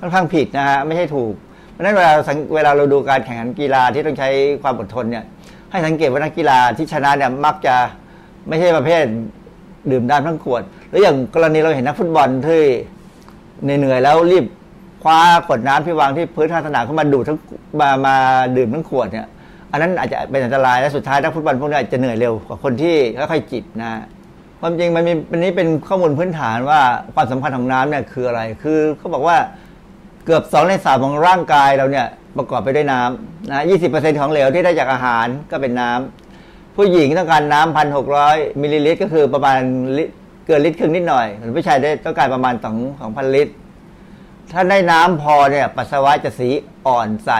[0.00, 1.34] ค่อนข้างผิดนะฮะไม่ใช่ถูก
[1.72, 2.12] เพราะฉะนั้นเวลา
[2.54, 4.28] เวลาเราดูการแข่งขันกีฬาที่ต้องใช้
[4.62, 5.24] ความอดทนเนี่ย
[5.70, 7.76] ให้สังเกตว่านักกีฬาที่ชนะเนี่ยมักจะ
[8.48, 9.04] ไม่ใช่ประเภท
[9.90, 12.62] ดื่มน้ำทั้งขวด หรืออย่างกรณีเราเห็นนักฟุตบอลที่
[13.62, 14.46] เหนื่อยๆแล้วรีบ
[15.06, 17.38] คว้าขวดน้ำที่วางที่พื้นท่าสนามเข้ามาดูดทั้ง
[17.80, 18.16] มามา
[18.56, 19.26] ดื่มทั้งขวดเนี่ย
[19.72, 22.94] อันนั้นอาจจะเป็นอันตรายและสุดท้ายนักฟุตบอลพวกนี้อาจจะเหนื่อยเร็วกว่าคนที่
[23.30, 23.90] ค่อยๆจิบนะ
[24.60, 26.80] ความจริงมันมีอันนี้เป็นข้อมูลพื้นฐานว่า
[27.14, 29.36] ความสำคัญของน้ำเนี่ยคืออะไร คือเขาบอกว่า
[30.24, 39.58] เกือบสองในสามของร่างกายเราเนี่ยประกอบไปด้วยน้ำนะยี่สิบเปอร์เซ็นของเหลวที่ได้จากอาหารก็เป็นน้ำผู้หญิงต้องการน้ำพันหกร้อยมิลลิลิตรก็คือประมาณ
[40.46, 43.52] เกินลิตรครึ่งนิดหน่อยส่วนผู้ชายได้ต้องการประมาณสองสองพันลิตร
[44.52, 46.48] ถ้าได้น้ำพอเนี่ยปัสสาวะจะสี
[46.86, 47.30] อ่อนใส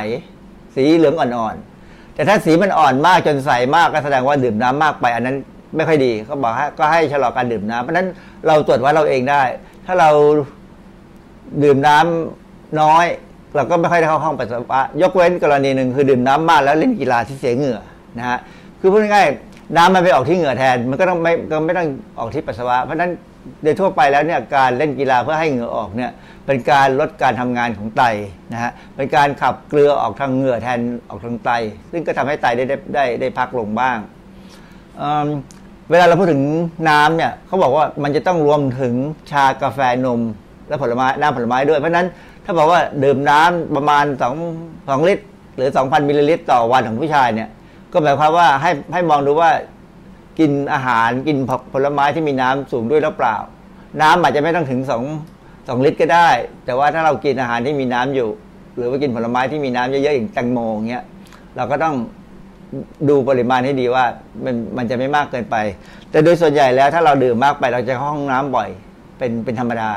[0.75, 5.37] สีเหลืองอ่อนๆแต่ถ้าสีมันอ่อนมากจนใสมากก็แสดงว่าดื่มน้ำมากไป อันนั้น
[5.77, 8.09] ไม่ค่อยดีเขาบอกก็ให้ชะลอการดื่มน้ำเพราะนั้น
[8.47, 9.43] เราตรวจวัดเราเองได้
[9.87, 10.11] ถ้าเรา
[11.63, 13.07] ดื่มน้ำน้อย
[13.57, 17.79] เราก็ไม่ค่อยได้เข้าห้องปัสสาวะ ยกเว้นกรณีหนึ่งคือดื่มน้ำมากแล้วเล่นกีฬาที่เสียเหงื่อ
[18.19, 18.39] นะฮะ
[18.81, 21.87] คือพูดง่ายๆน้ำมันไปออกที่เหงื่อแทน มันก็ต้องไม่ก็ไม่ต้อง
[22.19, 23.11] ออกที่ปัสสาวะ เพราะฉะนั้น
[23.63, 26.11] โดยทั่วไปแล้วเนี่ยการเล่นกีฬาเพื่อให้เหงื่อออกเนี่ย
[26.47, 28.03] เป็นการลดการทำงานของไต
[28.53, 31.51] นะฮะเป็นการขับเกลือออกทางเหงื่อแทนออกทางไต
[31.93, 33.99] ซึ่งก็ทำให้ไตได้ได้ได้ได้พักลงบ้าง
[35.91, 36.43] เวลาเราพูดถึง
[36.89, 38.95] น้ำเนี่ยเขาบอกว่ามันจะต้องรวมถึง
[39.31, 40.21] ชากาแฟนม
[40.69, 42.09] และผลไม้น้ำผลไม้ด้วย เพราะฉะนั้น
[42.45, 44.05] ถ้าบอกว่าดื่มน้ำประมาณ
[44.53, 45.25] 2 2ลิตร
[45.57, 47.49] หรือ 2,000มิลลิลิตรต่อวันของผู้ชายเนี่ย
[47.93, 49.51] ก็หมายความว่าให้ให้มองดูว่า
[50.39, 51.37] กินอาหารกิน
[51.73, 53.37] ผลไม้ที่มีน้ำสูงด้วยหรือเปล่า
[54.03, 55.03] น้ำอาจจะไม่ต้องถึงสอง
[55.69, 56.29] สองลิตรก็ได้
[56.65, 58.29] แต่ว่าถ้าเรากินอาหารที่มีน้ำอยู่
[58.77, 60.59] หรือว่ากินผลไม้ที่มีน้ำเยอะๆอย่างแตงโม
[60.89, 61.05] เงี้ย
[61.57, 61.95] เราก็ต้อง
[63.09, 64.05] ดูปริมาณให้ดีว่า
[64.45, 65.57] มันมันจะไม่มากเกินไป
[66.11, 68.69] แต่โดยส่วนใหญ่แล้วถ้าเราดื่มมากไปเราจะห้องน้ำบ่อย
[69.19, 69.91] เป็นเป็นธรรมดา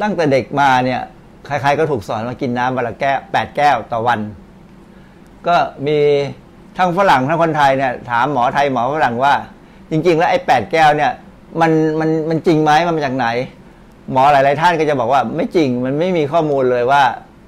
[0.00, 1.00] ตั้งแต่เด็กมาเนี่ย
[1.46, 4.20] ใครๆก็ถูกสอนว่ากินน้ำวันละแก้วแปดแก้วต่อวัน
[5.46, 5.56] ก็
[5.86, 5.98] มี
[6.78, 9.34] ทั้งฝรั่งทั้งคนไทยเนี่ยถามหมอไทยหมอฝรั่งว่า
[9.90, 11.12] จริง ๆ แล้วไอ้แปดแก้วเนี่ย
[11.60, 11.70] มัน
[12.00, 13.26] มันมันจริงไหมมันมาจากไหน
[14.12, 17.02] หมอหลาย ๆ ท่านก็จะบอกว่าไม่จริงมันไม่มีข้อมูลเลยว่า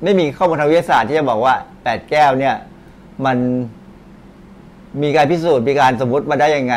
[0.04, 2.54] ไม่มีข้อมูลทางวิทยาศาสตร์ที่จะบอกว่าแปดแก้วเนี่ย
[3.26, 3.36] มัน
[5.02, 6.76] มีการพิสูจน์มีการสมมติมาได้ยังไง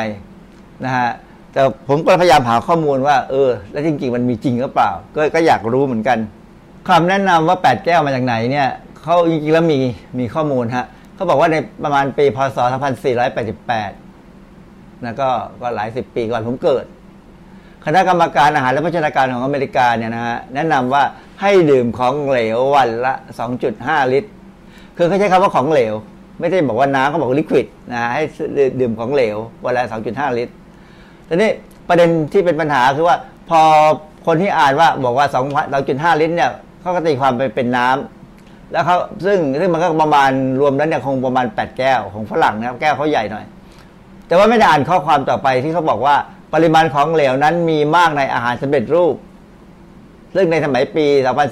[0.85, 1.09] นะฮะ
[1.53, 6.17] แต่ผมก็พยายามหาข้อมูลว่า เออ แล้วจริง ๆ มันมีจริงหรือเปล่า ก็ก็อยากรู้เหมือนกัน
[6.87, 8.69] คำแนะนำว่าแปดแก้วมาจากไหนเนี่ย
[9.01, 9.79] เขาจริง ๆ แล้วมี
[10.19, 12.57] มีข้อมูลฮะเขาบอกว่าในประมาณปีพศ
[13.41, 15.29] 2488นะก็
[15.61, 16.85] ก็หลายสิบปีก่อนผมเกิด
[17.85, 21.03] คณะกรรมการอาหารและพัฒนาการของอเมริกาเนี่ยนะฮะแนะนำว่า
[21.41, 23.13] ให้ดื่มของเหลววันละ
[23.63, 24.29] 2.5 ลิตร
[24.97, 25.93] คือเขาใช้คำว่าของเหลว
[26.39, 28.23] ไม่ได้บอกว่าน้ำเขาบอกลิควิดนะให้
[28.79, 30.53] ดื่มของเหลววันละ 2.5 ลิตร
[31.27, 31.49] ทีนี้
[31.89, 33.17] ประเด็นที่เป็นปัญหาคือว่า
[33.49, 33.61] พอ
[34.25, 35.27] คนที่อ่านว่าบอกว่า
[35.73, 43.45] 2.5 ลิตรเนี่ยเขาก็ตีความไปเป็นน้ำแล้วเขาซึ่งซึ่งมันก็ประมาณรวมแล้วเนี่ยคงประมาณแปดแก้วของฝรั่งนะครับแก้วเขาใหญ่หน่อย
[44.27, 46.15] แต่ว่าไม่ได้อ่านข้อความต่อไปที่เขาบอกว่า
[46.53, 49.15] ปริมาณของเหลวนั้นมีมากในอาหารสำเร็จรูป
[50.35, 51.05] ซึ่งในสมัยปี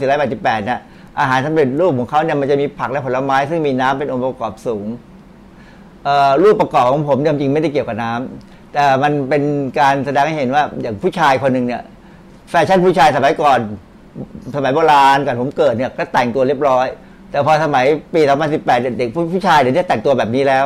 [0.09, 0.79] 2488นี่ย
[1.19, 4.87] อาหารสำเร็จรูปของเขาเนี่ยมันจะมีผักและผลไม้ ซึ่งมีน้ำเป็นองค์ประกอบสูง
[6.43, 9.43] รูปประกอบของผมจริงๆไม่ได้เกี่ยวกับน้ำแต่มันเป็น
[9.79, 11.81] การแสดงให้เห็นว่าอย่างผู้ชายคนหนึ่งเนี่ย
[12.49, 13.59] แฟชั่นผู้ชายสมัยก่อน
[14.55, 16.87] สมัยโบราณก่อนผมเกิดเนี่ยก็แต่งตัวเรียบร้อย
[17.31, 18.21] แต่พอสมัยปี
[18.53, 20.65] 2018 เด็กผู้ชายเดี๋ยวนี้แต่งตัวแบบนี้แล้ว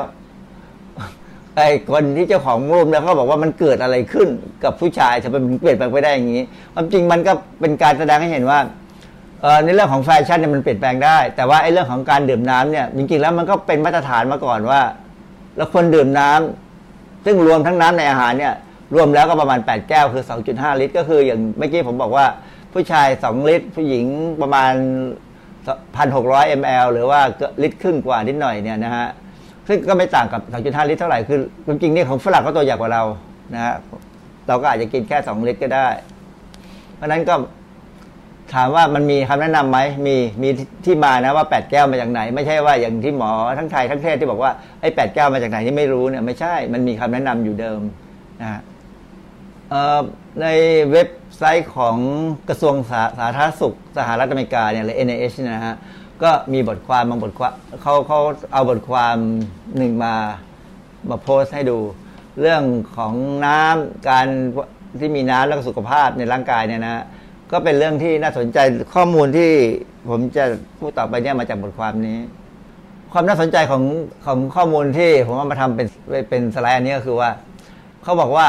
[1.57, 4.29] ไอ้คนที่เจ้าของรูปเนี่ยเขาบอกว่ามันเกิดอะไรขึ้น
[4.63, 6.43] กับผู้ชายทำไมมันเปลี่ยนแปลงไปได้อย่างนี้
[6.73, 8.59] ความจริงมันก็เป็นการแสดงให้เห็นว่า
[9.63, 14.81] ในเรื่องของแฟชั่นเนี่ยมันเปลี่ยนแปลงได้ แต่ว่าไอ้เรื่องของการดื่มน้ำเนี่ยจริงๆแล้วมันก็เป็นมาตรฐานมาก่อนว่า
[15.57, 18.53] เราควรดื่มน้ำซึ่งรวมทั้งน้ำในอาหารเนี่ย
[18.95, 22.25] รวมแล้วก็ประมาณ 8 แก้วคือ 2.5 ลิตร ก็คืออย่างเมื่อกี้ผมบอกว่า
[22.73, 24.05] ผู้ชาย 2 ลิตร ผู้หญิง
[24.41, 24.73] ประมาณ
[25.95, 27.19] พันหกร้อยมลหรือว่า
[27.61, 29.07] ลิตรครึ่งกว่านิดหน่อยเนี่ยนะฮะ
[29.67, 33.03] ซึ่งก็ไม่ต่างกับสองจุดห้าลิตรเท่าไหร่ คือจริงๆนี่ของฝรั่งก็ตัวใหญ่กว่าเรา
[33.53, 33.75] นะฮะ
[34.47, 35.87] เราก็อาจจะกินแค่สองลิตรก็ได้
[36.95, 37.35] เพราะนั้นก็
[38.53, 40.49] ถามว่ามันมีคำแนะนํำไหมมีมี
[40.85, 44.51] ที่มานะว่าแปดแก้วมาจากไหน ไม่ใช่ว่าอย่างที่หมอทั้งไทยทั้งเทศที่บอกว่า
[44.81, 47.81] ไอ้แปดแก้วมาจากไหนที่ไม่รู้เนี่ยไม่ใช่ มันมีคำแนะนำอยู่เดิม
[48.41, 48.61] นะฮะ
[50.41, 50.47] ใน
[50.91, 51.97] เว็บไซต์ของ
[52.49, 55.75] กระทรวงสาสาธารณสุขสหรัฐอเมริกาเนี่ยหรือ NIH นะฮะ
[56.23, 58.19] ก็มีบทความบางบทความเขาเขา
[58.53, 59.15] เอาบทความ
[59.77, 60.13] หนึ่งมา
[61.09, 61.77] มาโพสให้ดู
[62.41, 62.63] เรื่อง
[62.97, 63.13] ของ
[63.45, 64.27] น้ำการ
[64.99, 67.03] ที่มีน้ำแล้วก็สุขภาพในร่างกายเนี่ยนะ
[67.51, 68.57] ก็เป็นเรื่องที่น่าสนใจ
[68.93, 69.51] ข้อมูลที่
[70.09, 70.43] ผมจะ
[70.79, 72.19] พูดต่อไปเนี่ยมาจากบทความนี้
[73.11, 73.83] ความน่าสนใจของ
[74.25, 75.87] ของข้อมูลที่ผมเอามาทำเป็น
[76.29, 77.29] เป็นสไลด์อันนี้ก็คือว่า
[78.03, 78.47] เขาบอกว่า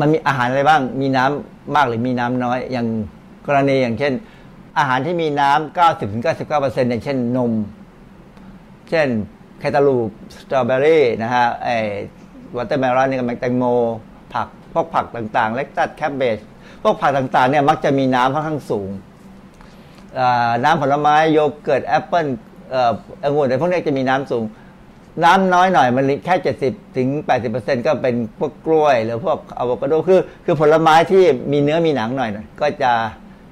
[0.00, 2.86] มันมีอาหารอะไรบ้าง มีน้ำมากหรือมีน้ำน้อย อย่าง
[3.46, 4.12] กรณีอย่างเช่น
[4.78, 5.78] อาหารที่มีน้ำ
[6.14, 7.52] 90-99%อย่างเช่นนม
[8.90, 9.08] เช่น
[9.58, 11.76] cantaloupe สตรอเบอรี่นะฮะไอ้
[12.56, 13.64] watermelon นี่ก็แตงโม
[14.34, 16.38] ผักพวกผักต่างๆ lettuce cabbage
[16.82, 18.90] พวกผักต่างๆเนี่ยมักจะมีน้ำค่อนข้างสูง
[20.64, 22.26] น้ำผลไม้โยเกิร์ตแอปเปิ้ล
[23.24, 24.44] องุ่นอะไรพวกนี้จะมีน้ำสูง
[25.24, 31.22] น้ำน้อยหน่อยมันแค่เจ็ดสิบถึงแปดสิบเปอร์เซ็นก็เป็นพวกกล้วย หรือพวกอะโวคาโดคือคือผลไม้ที่
[31.52, 32.92] มีเนื้อมีหนังหน่อยก็จะ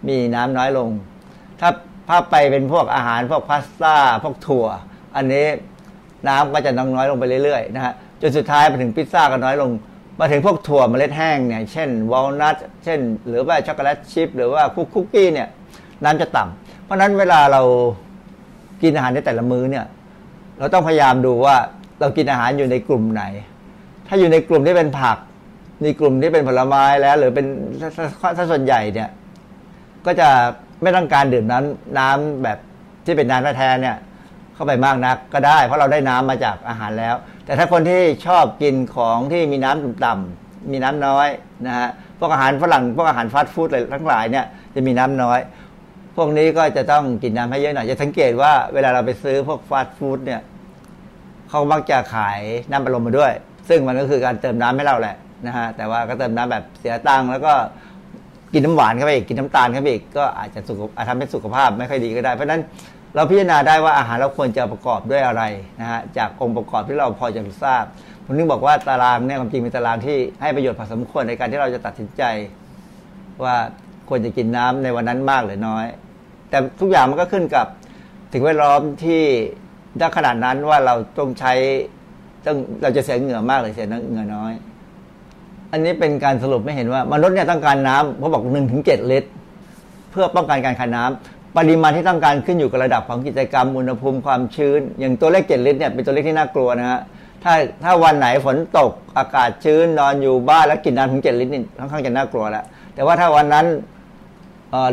[0.08, 0.90] มีน้ำน้อยลง
[1.60, 1.70] ถ้า
[2.08, 4.66] ถ้าไปเป็นพวกอาหารพวกพาสต้าพวกถั่ว
[5.16, 5.46] อันนี้
[6.28, 9.70] น้ำก็จะน้อยลงไปเรื่อยๆนะฮะจนสุดท้ายไปถึงพิซซ่าก็น้อยลง
[10.18, 15.48] มาถึงพวกถั่วเมล็ดแห้งเนี่ยเช่นวอลนัทเช่น หรือว่าช็อกโกแลตชิพหรือว่าคุกคุกกี้เนี่ย
[16.04, 17.62] น้ำจะต่ำเพราะนั้นเวลาเรา
[18.82, 19.84] กินอาหารในแต่ละมื้อเนี่ย
[20.58, 21.56] เราต้องพยายามดูว่า
[22.00, 23.24] เรากินอาหารอยู่ในกลุ่มไหน
[24.08, 25.18] ถ้าอยู่ในกลุ่มที่เป็นผัก
[25.82, 27.46] ในกลุ่มที่เป็นผลไม้แล้ว หรือเป็น
[28.36, 29.08] ถ้าส่วนใหญ่เนี่ย
[30.06, 30.28] ก็จะ
[30.82, 32.58] ไม่ต้องการดื่มน้ำน้ำแบบ
[33.04, 33.96] ที่เป็นน้ำแท้เนี่ย
[34.54, 37.14] เข้าไปมากนักก็ได้ เพราะเราได้น้ำมาจากอาหารแล้ว
[37.44, 41.28] แต่ถ้าคนที่ชอบกินของที่มีน้ำต่ำๆมีน้ำน้อย
[41.66, 45.40] นะฮะพวกอาหารฝรั่งพวกอาหารฟาสต์ฟู้ดอะไรทั้งหลายเนี่ยจะมีน้ำน้อย
[46.16, 50.40] พวกนี้ก็จะต้องกินน้ำให้เยอะหน่อยจะสังเกตว่าเวลาเราไปซื้อพวกฟาสต์ฟู้ดเนี่ย
[51.50, 53.32] เขามักจะขายน้ำปลาลมมาด้วย
[53.68, 55.16] ซึ่งมันก็คือการเติมน้ำให้เราแหละ
[55.46, 57.54] นะฮะแต่ว่าก็เติมน้ำแบบเสียตังค์แล้วก็
[58.54, 62.60] กินน้ำหวานเข้าไปอีกกินน้ำตาลเข้าไปอีกก็อาจจะสุขอาจทำให้สุขภาพไม่ค่อยดีก็ได้ เพราะฉะนั้น
[63.14, 65.42] เราพิจารณาได้ว่าอาหารเราควรจะประกอบด้วยอะไร
[65.80, 67.84] นะฮะจากองค์ประกอบที่เราพอจะทราบ
[68.24, 72.22] ผมนึกบอกว่าตารางเนี่ยความจริงเป็นตารางที่ให้ประโยชน์พอสมควรในการที่เราจะตัดสินใจ
[73.44, 73.56] ว่า
[74.08, 75.86] ควรจะกินน้ำในวันนั้นมากหรือน้อย
[76.50, 77.66] แต่ทุกอย่างมันก็ขึ้นกับ
[78.32, 79.22] ถึงแวดล้อมที่
[80.00, 81.52] ถ้าขนาดนั้นว่าเราต้องใช้
[82.46, 84.52] ต้องเราจะเสียเหงื่อมากหรือเสียเหงื่อน้อย
[85.74, 89.28] อันนี้เป็นการสรุปไม่เห็นว่ามนุษย์เนี่ยต้องการน้ำเขาบอกหนึ่งถึงเจ็ดลิตร
[90.10, 97.00] เพื่อป้องกันการขาดน้ำปริมาณที่ต้องการขึ้นอยู่กับระดับของกิจกรรมอุณหภูมิความชื้น อย่างตัวเลขเจ็ดลิตรเนี่ยเป็นตัวเลขที่น่ากลัวนะฮะ
[97.44, 102.64] ถ้าถ้าวันไหนฝนตกอากาศชื้นนอนอยู่บ้านแล้วกินน้ำถึงเจ็ดลิตรนี่ค่อนข้างจะน่ากลัวแล้ว
[102.94, 103.66] แต่ว่าถ้าวันนั้น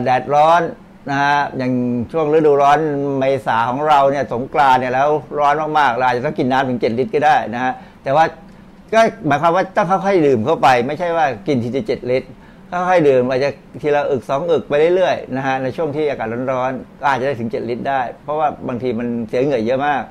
[0.03, 0.61] แดดร้อน
[1.09, 1.73] นะฮะอย่าง
[2.11, 2.79] ช่วงฤดูร้อน
[3.19, 5.09] เมษาของเราเนี่ยสงกรานเนี่ยแล้ว
[5.39, 7.73] ร้อนมากๆเราอาจจะต้องกินน้ำถึงเจ็ดลิตรก็ได้นะฮะ
[8.03, 8.25] แต่ว่า
[8.93, 12.29] ก็หมายความว่าต้องค่อยๆดื่มเข้าไป ไม่ใช่ว่ากินทีละเจ็ดลิตร
[12.71, 13.49] ค่อยๆดื่มอาจจะ
[13.81, 20.03] ทีละอึกสองอึกไปเรื่อยๆนะฮะในช่วงที่อากาศร้อนๆอาจจะได้ถึงเจ็ดลิตรได้ เพราะว่าบางทีมันเสียเหงื่อเยอะมาก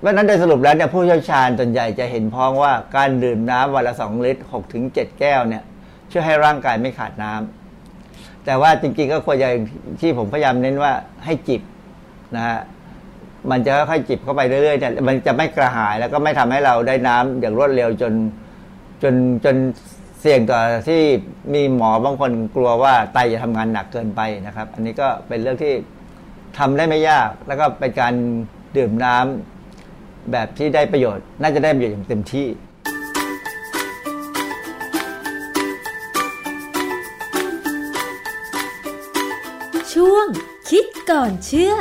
[0.00, 5.62] เพราะนั้นโดยสรุปแล้วเนี่ยผู้เชี่ยวชาญส่วนใหญ่จะเห็นพ้องว่าการดื่มน้ำวันละสองลิตรหกถึงเจ็ดแก้วเนี่ย
[6.10, 9.48] ช่วยให้ร่างกายไม่ขาดน้ำแต่ว่าจริงๆก็ควรจะ
[10.00, 10.92] ที่ผมพยายามเน้นว่า
[11.24, 11.62] ให้จิบ
[12.36, 12.58] นะฮะ
[13.50, 18.12] มันจะค่อยๆจิบเข้าไปเรื่อยๆเนี่ยมันจะไม่กระหายแล้วก็ไม่ทำให้เราได้น้ำอย่างรวดเร็วจน
[19.02, 19.14] จน
[19.44, 19.56] จน
[20.20, 21.02] เสี่ยงต่อที่
[21.54, 25.72] มีหมอบางคนกลัวว่าไตจะทำงานหนักเกินไปนะครับ อันนี้ก็เป็นเรื่องที่
[26.58, 28.14] ทำได้ไม่ยาก แล้วก็เป็นการ
[28.76, 32.48] ดื่มน้ำแบบที่ได้ประโยชน์ น่าจะได้ประโยชน์อย่างเต็มที่
[39.92, 40.26] ช่วง
[40.70, 41.74] คิดก่อนเชื่อ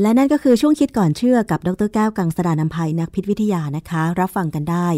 [0.00, 4.88] และนั่นก็คือช่วงคิดก่อนเชื่อกับดรแก้วกังสดานนภัยนักพิษวิทยานะคะ รับฟังกันได้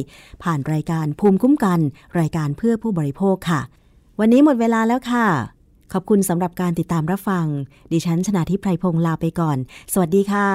[0.42, 1.80] ผ่านรายการภูมิคุ้มกัน
[2.20, 3.60] รายการเพื่อผู้บริโภคค่ะ
[4.20, 5.26] วันนี้หมดเวลาแล้วค่ะ
[5.92, 7.46] ขอบคุณสำหรับการติดตามรับฟัง
[7.92, 9.58] ดิฉันชนะทิพไพรพงศ์ลาไปก่อน
[9.92, 10.48] สวัสดีค่ะ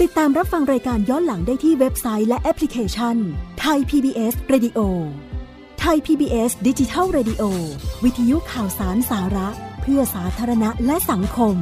[0.00, 3.16] ติดตามรับฟังรายการย้อนหลังได้ที่เว็บไซต์และแอปพลิเคชัน
[3.60, 4.78] ไทย PBS Radio
[5.80, 7.42] ไทย PBS ดิจิทัล Radio
[8.04, 9.48] วิทยุข่าวสารสาระ
[9.82, 11.56] เพื่อสาธารณะและสังคม